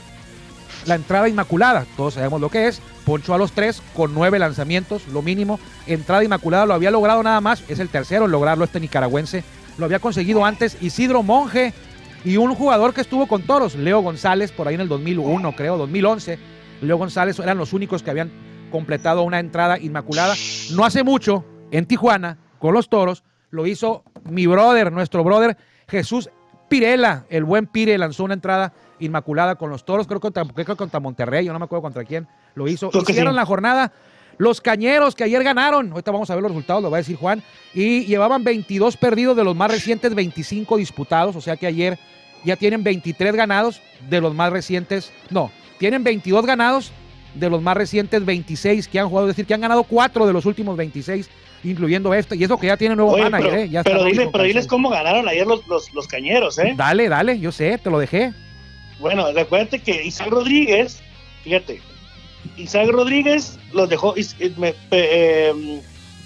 la 0.85 0.95
entrada 0.95 1.29
inmaculada, 1.29 1.85
todos 1.95 2.15
sabemos 2.15 2.41
lo 2.41 2.49
que 2.49 2.67
es, 2.67 2.81
ponchó 3.05 3.33
a 3.33 3.37
los 3.37 3.51
tres 3.51 3.81
con 3.95 4.13
nueve 4.13 4.39
lanzamientos, 4.39 5.07
lo 5.07 5.21
mínimo. 5.21 5.59
Entrada 5.85 6.23
inmaculada 6.23 6.65
lo 6.65 6.73
había 6.73 6.91
logrado 6.91 7.23
nada 7.23 7.41
más, 7.41 7.63
es 7.67 7.79
el 7.79 7.89
tercero 7.89 8.25
en 8.25 8.31
lograrlo 8.31 8.65
este 8.65 8.79
nicaragüense 8.79 9.43
lo 9.77 9.85
había 9.85 9.99
conseguido 9.99 10.45
antes 10.45 10.77
Isidro 10.81 11.23
Monje. 11.23 11.73
Y 12.25 12.37
un 12.37 12.53
jugador 12.55 12.93
que 12.93 13.01
estuvo 13.01 13.27
con 13.27 13.43
Toros, 13.43 13.75
Leo 13.75 14.01
González, 14.01 14.51
por 14.51 14.67
ahí 14.67 14.75
en 14.75 14.81
el 14.81 14.89
2001, 14.89 15.55
creo, 15.55 15.77
2011. 15.77 16.39
Leo 16.81 16.97
González 16.97 17.39
eran 17.39 17.57
los 17.57 17.73
únicos 17.73 18.03
que 18.03 18.09
habían 18.09 18.31
completado 18.71 19.21
una 19.21 19.39
entrada 19.39 19.79
inmaculada. 19.79 20.35
No 20.71 20.83
hace 20.83 21.03
mucho, 21.03 21.45
en 21.71 21.85
Tijuana, 21.85 22.37
con 22.59 22.73
los 22.73 22.89
Toros, 22.89 23.23
lo 23.49 23.65
hizo 23.65 24.03
mi 24.29 24.45
brother, 24.45 24.91
nuestro 24.91 25.23
brother 25.23 25.57
Jesús 25.87 26.29
Pirela. 26.67 27.25
El 27.29 27.43
buen 27.43 27.67
Pire 27.67 27.97
lanzó 27.97 28.23
una 28.23 28.33
entrada 28.33 28.73
inmaculada 28.99 29.55
con 29.55 29.69
los 29.69 29.85
Toros, 29.85 30.07
creo 30.07 30.19
que 30.19 30.31
contra, 30.31 30.43
creo 30.45 30.75
contra 30.75 30.99
Monterrey, 30.99 31.45
yo 31.45 31.53
no 31.53 31.59
me 31.59 31.65
acuerdo 31.65 31.83
contra 31.83 32.03
quién 32.03 32.27
lo 32.55 32.67
hizo. 32.67 32.89
Creo 32.89 33.03
que 33.03 33.11
Hicieron 33.11 33.33
sí. 33.33 33.37
la 33.37 33.45
jornada 33.45 33.91
los 34.37 34.61
Cañeros, 34.61 35.15
que 35.15 35.23
ayer 35.23 35.43
ganaron, 35.43 35.91
ahorita 35.91 36.11
vamos 36.11 36.29
a 36.29 36.35
ver 36.35 36.43
los 36.43 36.51
resultados, 36.51 36.83
lo 36.83 36.91
va 36.91 36.97
a 36.97 36.99
decir 36.99 37.15
Juan, 37.15 37.41
y 37.73 38.05
llevaban 38.05 38.43
22 38.43 38.97
perdidos 38.97 39.35
de 39.35 39.43
los 39.43 39.55
más 39.55 39.71
recientes 39.71 40.13
25 40.13 40.77
disputados, 40.77 41.35
o 41.35 41.41
sea 41.41 41.57
que 41.57 41.67
ayer 41.67 41.97
ya 42.43 42.55
tienen 42.55 42.83
23 42.83 43.35
ganados 43.35 43.81
de 44.09 44.21
los 44.21 44.35
más 44.35 44.51
recientes, 44.51 45.11
no, 45.29 45.51
tienen 45.79 46.03
22 46.03 46.45
ganados 46.45 46.91
de 47.33 47.49
los 47.49 47.61
más 47.61 47.77
recientes 47.77 48.23
26 48.23 48.87
que 48.87 48.99
han 48.99 49.09
jugado, 49.09 49.27
es 49.27 49.35
decir, 49.35 49.45
que 49.45 49.53
han 49.53 49.61
ganado 49.61 49.83
4 49.83 50.27
de 50.27 50.33
los 50.33 50.45
últimos 50.45 50.77
26, 50.77 51.29
incluyendo 51.69 52.13
este, 52.13 52.35
y 52.35 52.43
eso 52.43 52.57
que 52.57 52.67
ya 52.67 52.77
tiene 52.77 52.95
nuevo 52.95 53.11
Oye, 53.13 53.23
manager, 53.23 53.49
pero, 53.49 53.61
¿eh? 53.61 53.69
Ya 53.69 53.79
está 53.79 53.91
pero, 53.91 54.01
dile- 54.03 54.09
Robinson 54.11 54.31
pero 54.31 54.43
diles 54.43 54.67
cómo 54.67 54.89
ganaron 54.89 55.27
ayer 55.27 55.45
los, 55.47 55.65
los, 55.67 55.93
los 55.93 56.07
cañeros, 56.07 56.57
¿eh? 56.59 56.73
Dale, 56.75 57.09
dale, 57.09 57.39
yo 57.39 57.51
sé, 57.51 57.77
te 57.77 57.89
lo 57.89 57.99
dejé. 57.99 58.33
Bueno, 58.99 59.31
recuérdate 59.31 59.79
que 59.79 60.03
Isaac 60.05 60.29
Rodríguez, 60.29 61.01
fíjate, 61.43 61.81
Isaac 62.57 62.87
Rodríguez 62.89 63.59
los 63.73 63.89
dejó, 63.89 64.15
is- 64.17 64.35
me- 64.57 64.73
pe- 64.73 65.49
eh, 65.49 65.81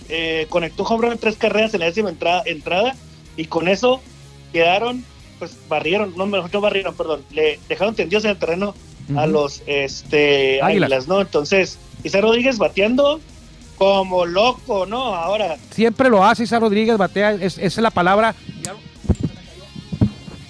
eh, 0.09 0.45
conectó 0.49 0.83
home 0.83 1.03
run 1.03 1.11
en 1.13 1.17
tres 1.19 1.35
carreras 1.37 1.73
en 1.73 1.79
la 1.81 1.87
décima 1.87 2.09
entrada, 2.09 2.43
entrada 2.45 2.95
y 3.37 3.45
con 3.45 3.67
eso 3.67 4.01
quedaron, 4.53 5.03
pues 5.39 5.57
barrieron, 5.67 6.13
no, 6.17 6.25
mejor 6.27 6.49
no 6.53 6.61
barrieron, 6.61 6.95
perdón, 6.95 7.21
le 7.31 7.59
dejaron 7.67 7.95
tendidos 7.95 8.23
en 8.25 8.31
el 8.31 8.37
terreno 8.37 8.73
a 9.17 9.25
los 9.27 9.61
este, 9.65 10.61
Águilas. 10.61 10.69
águilas, 10.87 11.07
¿no? 11.07 11.19
Entonces, 11.21 11.77
Isaac 12.03 12.21
Rodríguez 12.21 12.57
bateando 12.57 13.19
como 13.81 14.27
loco, 14.27 14.85
¿no? 14.85 15.15
Ahora, 15.15 15.57
Siempre 15.71 16.07
lo 16.07 16.23
hace 16.23 16.43
Isa 16.43 16.59
Rodríguez, 16.59 16.97
batea, 16.99 17.31
es, 17.31 17.57
esa 17.57 17.63
es 17.65 17.77
la 17.79 17.89
palabra. 17.89 18.35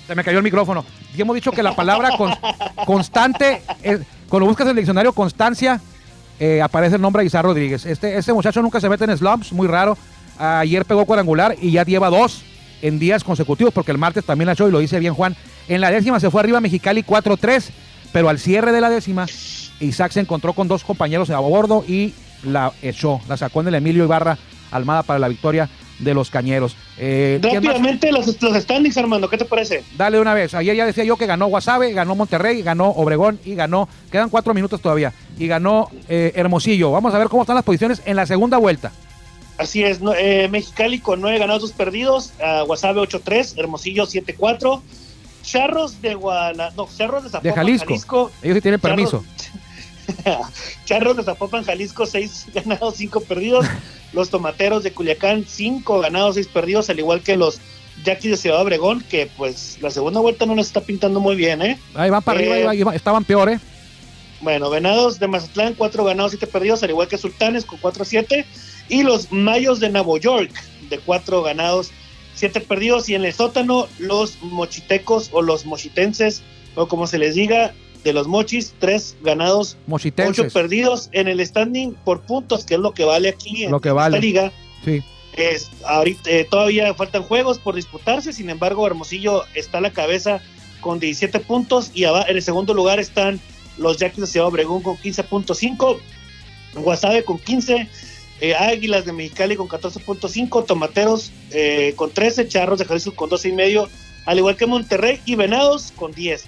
Se 0.06 0.16
me 0.16 0.22
cayó 0.26 0.40
el 0.40 0.44
micrófono. 0.44 0.84
Y 1.16 1.22
hemos 1.22 1.34
dicho 1.36 1.54
que 1.54 1.64
la 1.64 1.74
palabra 1.74 2.18
con- 2.18 2.34
constante, 2.86 3.62
eh, 3.84 4.00
cuando 4.28 4.48
buscas 4.50 4.66
en 4.66 4.72
el 4.72 4.76
diccionario 4.76 5.14
constancia, 5.14 5.80
eh, 6.42 6.62
aparece 6.62 6.98
el 6.98 7.02
nombre 7.02 7.24
de 7.24 7.28
Isa 7.28 7.42
Rodríguez. 7.42 7.86
Este, 7.86 8.18
este 8.18 8.34
muchacho 8.34 8.62
nunca 8.62 8.82
se 8.82 8.90
mete 8.90 9.06
en 9.06 9.18
slumps, 9.18 9.54
muy 9.54 9.68
raro. 9.70 9.98
Ayer 10.38 10.84
pegó 10.84 11.06
cuadrangular 11.06 11.56
y 11.62 11.72
ya 11.72 11.86
lleva 11.86 12.10
dos 12.10 12.42
en 12.82 13.00
días 13.00 13.24
consecutivos, 13.24 13.74
porque 13.74 13.92
el 13.92 13.98
martes 13.98 14.26
también 14.26 14.48
la 14.48 14.54
echó 14.54 14.68
y 14.68 14.72
lo 14.74 14.80
dice 14.80 15.00
bien 15.00 15.14
Juan. 15.14 15.38
En 15.70 15.80
la 15.80 15.90
décima 15.90 16.20
se 16.20 16.30
fue 16.30 16.42
arriba 16.42 16.60
Mexicali 16.60 17.02
4-3, 17.04 17.70
pero 18.12 18.28
al 18.28 18.40
cierre 18.40 18.74
de 18.74 18.82
la 18.82 18.90
décima, 18.90 19.26
Isaac 19.80 20.12
se 20.12 20.20
encontró 20.20 20.52
con 20.52 20.68
dos 20.68 20.84
compañeros 20.84 21.30
a 21.30 21.40
bordo 21.40 21.86
y 21.88 22.14
la 22.44 22.72
echó, 22.82 23.20
la 23.28 23.38
sacó 23.38 23.62
en 23.62 23.68
el 23.70 23.76
Emilio 23.76 24.04
Ibarra 24.04 24.38
Almada 24.72 25.04
para 25.04 25.20
la 25.20 25.28
victoria 25.28 25.70
de 26.00 26.14
los 26.14 26.30
cañeros. 26.32 26.76
Eh, 26.98 27.40
rápidamente 27.44 28.12
los, 28.12 28.42
los 28.42 28.58
standings, 28.64 28.98
Armando, 28.98 29.30
¿qué 29.30 29.38
te 29.38 29.46
parece? 29.46 29.84
Dale 29.98 30.20
una 30.20 30.34
vez. 30.34 30.54
Ayer 30.56 30.76
ya 30.76 30.86
decía 30.86 31.04
yo 31.04 31.16
que 31.18 31.26
ganó 31.28 31.48
Guasave, 31.48 31.92
ganó 31.94 32.16
Monterrey, 32.16 32.62
ganó 32.64 32.90
Obregón 32.90 33.40
y 33.46 33.54
ganó. 33.54 33.88
Quedan 34.12 34.30
cuatro 34.30 34.54
minutos 34.54 34.82
todavía. 34.82 35.14
Y 35.38 35.46
ganó 35.48 35.90
eh, 36.10 36.32
Hermosillo. 36.36 36.92
Vamos 36.92 37.14
a 37.14 37.20
ver 37.20 37.28
cómo 37.28 37.44
están 37.44 37.56
las 37.56 37.66
posiciones 37.66 38.02
en 38.06 38.16
la 38.16 38.26
segunda 38.26 38.58
vuelta. 38.58 38.92
Así 39.58 39.84
es, 39.84 40.02
no- 40.02 40.14
eh, 40.16 40.48
Mexicali 40.50 40.98
con 41.00 41.22
nueve 41.22 41.38
ganados, 41.38 41.62
dos 41.62 41.72
perdidos, 41.74 42.32
uh, 42.40 42.66
Guasave 42.66 43.00
8-3, 43.02 43.60
Hermosillo 43.60 44.08
7-4, 44.08 44.82
Charros 45.44 46.02
de 46.02 46.16
Guadalajara, 46.16 46.74
no, 46.76 46.88
Charros 46.98 47.24
de 47.26 47.30
Zapopan, 47.30 47.52
De 47.52 47.56
Jalisco. 47.78 48.32
Ellos 48.42 48.56
sí 48.56 48.62
tienen 48.62 48.80
Charros- 48.80 48.96
permiso. 48.96 49.24
Charros 50.86 51.18
de 51.18 51.24
Zapopan, 51.24 51.64
Jalisco, 51.64 52.06
6 52.06 52.48
ganados, 52.54 52.96
5 52.98 53.22
perdidos. 53.22 53.66
Los 54.14 54.30
Tomateros 54.30 54.84
de 54.84 54.92
Culiacán, 54.92 55.46
5 55.48 56.00
ganados, 56.02 56.36
6 56.36 56.48
perdidos, 56.48 56.90
al 56.90 57.00
igual 57.00 57.22
que 57.22 57.38
los 57.38 57.60
Yaquis 58.04 58.32
de 58.32 58.38
Ciudad 58.38 58.62
Obregón, 58.62 59.02
que 59.10 59.30
pues 59.38 59.78
la 59.82 59.90
segunda 59.92 60.20
vuelta 60.20 60.46
no 60.46 60.56
les 60.56 60.68
está 60.68 60.82
pintando 60.82 61.20
muy 61.20 61.36
bien, 61.36 61.62
¿eh? 61.62 61.80
Ahí 61.94 62.10
van 62.10 62.22
para 62.24 62.40
Eh, 62.40 62.44
arriba, 62.44 62.56
ahí 62.56 62.64
va- 62.64 62.72
ahí 62.72 62.84
va- 62.84 62.96
estaban 62.96 63.24
peores. 63.24 63.62
Bueno, 64.42 64.70
Venados 64.70 65.20
de 65.20 65.28
Mazatlán, 65.28 65.76
4 65.76 66.04
ganados, 66.04 66.32
7 66.32 66.48
perdidos, 66.48 66.82
al 66.84 66.90
igual 66.90 67.08
que 67.08 67.18
Sultanes 67.18 67.64
con 67.64 67.80
4-7. 67.80 68.46
Y 68.90 69.04
los 69.04 69.32
Mayos 69.32 69.80
de 69.80 69.90
Nuevo 69.90 70.18
York, 70.18 70.52
de 70.90 70.98
4 71.00 71.44
ganados, 71.44 71.92
7 72.36 72.60
perdidos. 72.60 73.08
Y 73.08 73.16
en 73.16 73.24
el 73.24 73.34
sótano, 73.34 73.88
los 74.00 74.42
Mochitecos 74.42 75.30
o 75.32 75.42
los 75.44 75.66
Mochitenses, 75.66 76.42
o 76.76 76.88
como 76.88 77.06
se 77.08 77.20
les 77.20 77.36
diga, 77.36 77.74
de 78.04 78.14
los 78.14 78.28
Mochis, 78.28 78.74
3 78.80 79.18
ganados, 79.22 79.78
8 79.82 79.84
Mochitenses. 79.88 80.54
perdidos. 80.54 81.10
En 81.12 81.28
el 81.28 81.46
standing 81.46 81.94
por 82.04 82.22
puntos, 82.22 82.66
que 82.66 82.76
es 82.76 82.80
lo 82.80 82.94
que 82.94 83.04
vale 83.06 83.30
aquí 83.30 83.64
en 83.64 83.72
Lo 83.72 83.80
que 83.80 83.92
vale. 83.92 84.18
esta 84.18 84.26
liga. 84.26 84.52
Sí. 84.84 85.04
Es, 85.34 85.70
ahorita 85.86 86.30
eh, 86.30 86.46
todavía 86.50 86.94
faltan 86.94 87.24
juegos 87.24 87.58
por 87.58 87.76
disputarse, 87.76 88.34
sin 88.34 88.50
embargo, 88.50 88.86
Hermosillo 88.86 89.46
está 89.54 89.78
a 89.78 89.82
la 89.82 89.92
cabeza 89.92 90.42
con 90.82 91.00
17 91.00 91.40
puntos 91.42 91.92
y 91.94 92.04
en 92.04 92.14
el 92.28 92.42
segundo 92.42 92.74
lugar 92.74 93.00
están 93.00 93.40
los 93.78 93.98
Yaquis 93.98 94.22
de 94.22 94.28
Ciudad 94.28 94.48
Obregón 94.48 94.82
con 94.82 94.98
15.5, 94.98 96.00
Guasave 96.76 97.24
con 97.24 97.40
15, 97.40 97.88
eh, 98.42 98.56
Águilas 98.56 99.06
de 99.06 99.14
Mexicali 99.14 99.56
con 99.56 99.70
14.5, 99.70 100.66
Tomateros 100.66 101.32
eh, 101.52 101.94
con 101.96 102.12
13, 102.12 102.48
Charros 102.48 102.80
de 102.80 102.86
Jalisco 102.86 103.14
con 103.14 103.30
12 103.30 103.50
y 103.50 103.52
medio, 103.54 103.88
al 104.26 104.38
igual 104.38 104.58
que 104.58 104.66
Monterrey 104.66 105.22
y 105.26 105.36
Venados 105.36 105.94
con 105.96 106.12
10. 106.12 106.44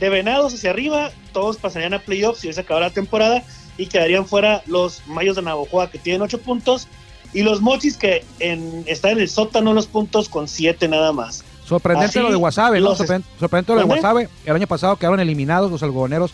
De 0.00 0.08
Venados 0.08 0.54
hacia 0.54 0.70
arriba, 0.70 1.10
todos 1.32 1.56
pasarían 1.56 1.94
a 1.94 1.98
playoffs 2.00 2.40
si 2.40 2.52
se 2.52 2.60
acabara 2.60 2.88
la 2.88 2.92
temporada 2.94 3.42
y 3.78 3.86
quedarían 3.86 4.26
fuera 4.26 4.62
los 4.66 5.02
Mayos 5.06 5.36
de 5.36 5.42
Navajoa 5.42 5.90
que 5.90 5.98
tienen 5.98 6.22
8 6.22 6.40
puntos 6.40 6.88
y 7.32 7.42
los 7.42 7.60
Mochis 7.60 7.96
que 7.96 8.24
en, 8.40 8.84
están 8.86 9.12
en 9.12 9.20
el 9.20 9.28
sótano 9.28 9.72
los 9.72 9.86
puntos 9.86 10.28
con 10.28 10.48
7 10.48 10.88
nada 10.88 11.12
más. 11.12 11.44
Sorprendente 11.66 12.10
Así 12.10 12.18
lo 12.20 12.30
de 12.30 12.36
Guasave, 12.36 12.80
¿no? 12.80 12.94
Sorprendente 12.94 13.72
lo 13.72 13.78
de. 13.78 13.84
Guasave. 13.84 14.28
El 14.44 14.54
año 14.56 14.66
pasado 14.66 14.96
quedaron 14.96 15.18
eliminados 15.20 15.70
los 15.70 15.82
algodoneros 15.82 16.32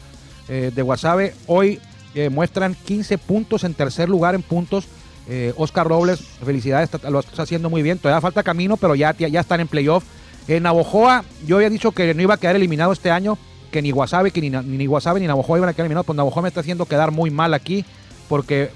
eh, 0.49 0.73
de 0.75 0.83
Guasave. 0.83 1.35
Hoy 1.47 1.79
eh, 2.15 2.29
muestran 2.31 2.75
15 2.75 3.17
puntos 3.19 3.63
en 3.65 3.75
tercer 3.75 4.09
lugar 4.09 4.35
en 4.35 4.43
puntos. 4.43 4.87
Eh, 5.29 5.55
Oscar 5.57 5.87
Robles, 5.87 6.19
felicidades, 6.45 6.91
está- 6.93 7.09
lo 7.11 7.21
está 7.21 7.43
haciendo 7.43 7.71
muy 7.71 7.83
bien. 7.83 7.99
Todavía 7.99 8.21
falta 8.21 8.43
camino, 8.43 8.77
pero 8.77 8.97
ya, 8.97 9.15
ya, 9.17 9.29
ya 9.29 9.41
están 9.41 9.61
en 9.61 9.69
playoff. 9.69 10.03
En 10.49 10.65
Navojoa, 10.65 11.25
yo 11.47 11.57
había 11.57 11.71
dicho 11.71 11.93
que 11.93 12.13
no 12.15 12.23
iba 12.23 12.35
a 12.35 12.37
quedar 12.37 12.57
eliminado 12.57 12.93
este 12.93 13.13
año, 13.13 13.39
que 13.71 13.83
ni 13.83 13.91
Guasave, 13.91 14.31
que 14.31 14.41
ni, 14.41 14.51
ni 14.51 14.87
Guasave 14.87 15.21
ni 15.21 15.27
Navojoa 15.27 15.59
iban 15.59 15.69
a 15.69 15.73
quedar 15.73 15.87
eliminados. 15.87 16.07
Pues 16.07 16.17
Navojoa 16.17 16.43
me 16.43 16.49
está 16.49 16.61
haciendo 16.61 16.87
quedar 16.87 17.11
muy 17.11 17.31
mal 17.31 17.55
aquí, 17.55 17.85
porque 18.29 18.71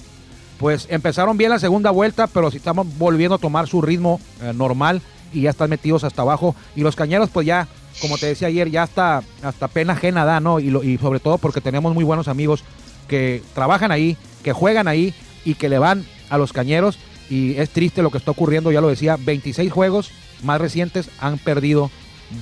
pues 0.58 0.86
empezaron 0.88 1.36
bien 1.36 1.50
la 1.50 1.58
segunda 1.58 1.90
vuelta, 1.90 2.26
pero 2.26 2.50
si 2.50 2.58
estamos 2.58 2.86
volviendo 2.96 3.36
a 3.36 3.38
tomar 3.38 3.66
su 3.66 3.82
ritmo 3.82 4.20
eh, 4.40 4.52
normal 4.54 5.02
y 5.32 5.42
ya 5.42 5.50
están 5.50 5.70
metidos 5.70 6.04
hasta 6.04 6.22
abajo. 6.22 6.54
Y 6.76 6.82
los 6.82 6.96
cañeros, 6.96 7.28
pues 7.30 7.46
ya, 7.46 7.66
como 8.00 8.18
te 8.18 8.26
decía 8.26 8.48
ayer, 8.48 8.70
ya 8.70 8.84
hasta, 8.84 9.22
hasta 9.42 9.68
pena 9.68 9.94
ajena 9.94 10.24
da, 10.24 10.40
¿no? 10.40 10.60
Y, 10.60 10.68
y 10.86 10.98
sobre 10.98 11.20
todo 11.20 11.38
porque 11.38 11.60
tenemos 11.60 11.92
muy 11.92 12.04
buenos 12.04 12.28
amigos 12.28 12.64
que 13.08 13.42
trabajan 13.54 13.90
ahí, 13.90 14.16
que 14.42 14.52
juegan 14.52 14.88
ahí 14.88 15.12
y 15.44 15.54
que 15.54 15.68
le 15.68 15.78
van 15.78 16.04
a 16.30 16.38
los 16.38 16.52
cañeros. 16.52 16.98
Y 17.28 17.56
es 17.56 17.70
triste 17.70 18.02
lo 18.02 18.10
que 18.10 18.18
está 18.18 18.30
ocurriendo, 18.30 18.70
ya 18.70 18.80
lo 18.80 18.88
decía, 18.88 19.16
26 19.18 19.72
juegos 19.72 20.10
más 20.42 20.60
recientes 20.60 21.08
han 21.18 21.38
perdido 21.38 21.90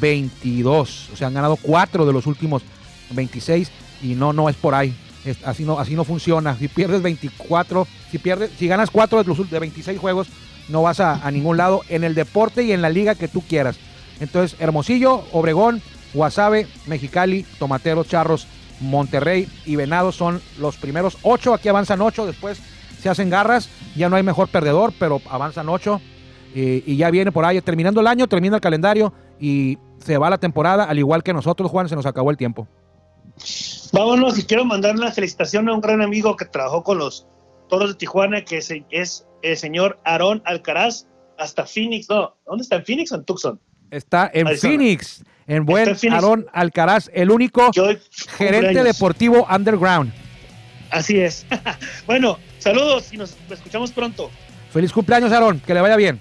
22. 0.01 1.11
O 1.13 1.17
sea, 1.17 1.29
han 1.29 1.35
ganado 1.35 1.57
4 1.57 2.07
de 2.07 2.13
los 2.13 2.27
últimos 2.27 2.63
26 3.11 3.71
y 4.03 4.15
no, 4.15 4.33
no 4.33 4.49
es 4.49 4.57
por 4.57 4.75
ahí. 4.75 4.95
Así, 5.45 5.65
no, 5.65 5.79
así 5.79 5.95
no 5.95 6.05
funciona. 6.05 6.57
Si 6.57 6.69
pierdes 6.69 7.03
24, 7.03 7.87
si, 8.11 8.19
pierdes, 8.19 8.51
si 8.59 8.67
ganas 8.67 8.91
4 8.91 9.23
de 9.23 9.29
los 9.29 9.51
de 9.51 9.59
26 9.59 9.99
juegos, 9.99 10.29
no 10.69 10.83
vas 10.83 11.01
a, 11.01 11.27
a 11.27 11.31
ningún 11.31 11.57
lado 11.57 11.83
en 11.89 12.05
el 12.05 12.15
deporte 12.15 12.65
y 12.65 12.73
en 12.73 12.83
la 12.83 12.89
liga 12.89 13.15
que 13.15 13.29
tú 13.29 13.43
quieras. 13.43 13.77
Entonces, 14.21 14.59
Hermosillo, 14.61 15.25
Obregón, 15.33 15.81
Guasave, 16.15 16.67
Mexicali, 16.87 17.45
Tomateros, 17.59 18.09
Charros, 18.09 18.47
Monterrey 18.81 19.49
y 19.65 19.77
Venados 19.77 20.17
son 20.17 20.41
los 20.59 20.77
primeros 20.77 21.19
8. 21.23 21.55
Aquí 21.55 21.69
avanzan 21.69 22.01
8, 22.01 22.27
después 22.27 22.61
se 23.01 23.09
hacen 23.09 23.31
garras. 23.31 23.69
Ya 23.97 24.09
no 24.09 24.17
hay 24.17 24.23
mejor 24.23 24.49
perdedor, 24.49 24.93
pero 24.99 25.21
avanzan 25.31 25.69
8. 25.69 26.01
Eh, 26.55 26.83
y 26.85 26.97
ya 26.97 27.11
viene 27.11 27.33
por 27.33 27.45
ahí, 27.45 27.61
terminando 27.63 28.01
el 28.01 28.07
año, 28.07 28.27
termina 28.27 28.57
el 28.57 28.61
calendario 28.61 29.13
y 29.41 29.79
se 29.99 30.19
va 30.19 30.31
la 30.31 30.39
temporada, 30.39 30.85
al 30.85 30.99
igual 30.99 31.23
que 31.23 31.33
nosotros, 31.33 31.71
Juan, 31.71 31.89
se 31.89 31.97
nos 31.97 32.07
acabó 32.07 32.31
el 32.31 32.37
tiempo. 32.37 32.67
Vámonos 33.93 34.39
y 34.39 34.45
quiero 34.45 34.65
mandar 34.65 34.95
una 34.97 35.13
felicitación 35.13 35.69
a 35.69 35.75
un 35.75 35.81
gran 35.81 36.03
amigo 36.03 36.37
que 36.37 36.45
trabajó 36.45 36.83
con 36.83 36.99
los 36.99 37.27
Toros 37.69 37.91
de 37.91 37.95
Tijuana, 37.95 38.45
que 38.45 38.59
es, 38.59 38.73
es 38.91 39.27
el 39.43 39.57
señor 39.57 39.99
Aarón 40.05 40.43
Alcaraz, 40.45 41.07
hasta 41.39 41.67
Phoenix. 41.67 42.09
No, 42.09 42.35
¿dónde 42.47 42.63
está? 42.63 42.77
¿En 42.77 42.85
Phoenix 42.85 43.13
o 43.13 43.17
en 43.17 43.25
Tucson? 43.25 43.61
Está 43.91 44.31
en 44.33 44.47
Arizona. 44.47 44.71
Phoenix, 44.71 45.25
en 45.47 45.67
buen. 45.67 45.97
Aarón 46.11 46.47
Alcaraz, 46.53 47.11
el 47.13 47.31
único 47.31 47.71
gerente 48.37 48.83
deportivo 48.83 49.47
underground. 49.55 50.13
Así 50.91 51.19
es. 51.19 51.47
bueno, 52.07 52.39
saludos 52.59 53.13
y 53.13 53.17
nos 53.17 53.37
escuchamos 53.51 53.93
pronto. 53.93 54.31
Feliz 54.71 54.93
cumpleaños, 54.93 55.33
Aarón, 55.33 55.61
que 55.61 55.75
le 55.75 55.81
vaya 55.81 55.97
bien. 55.97 56.21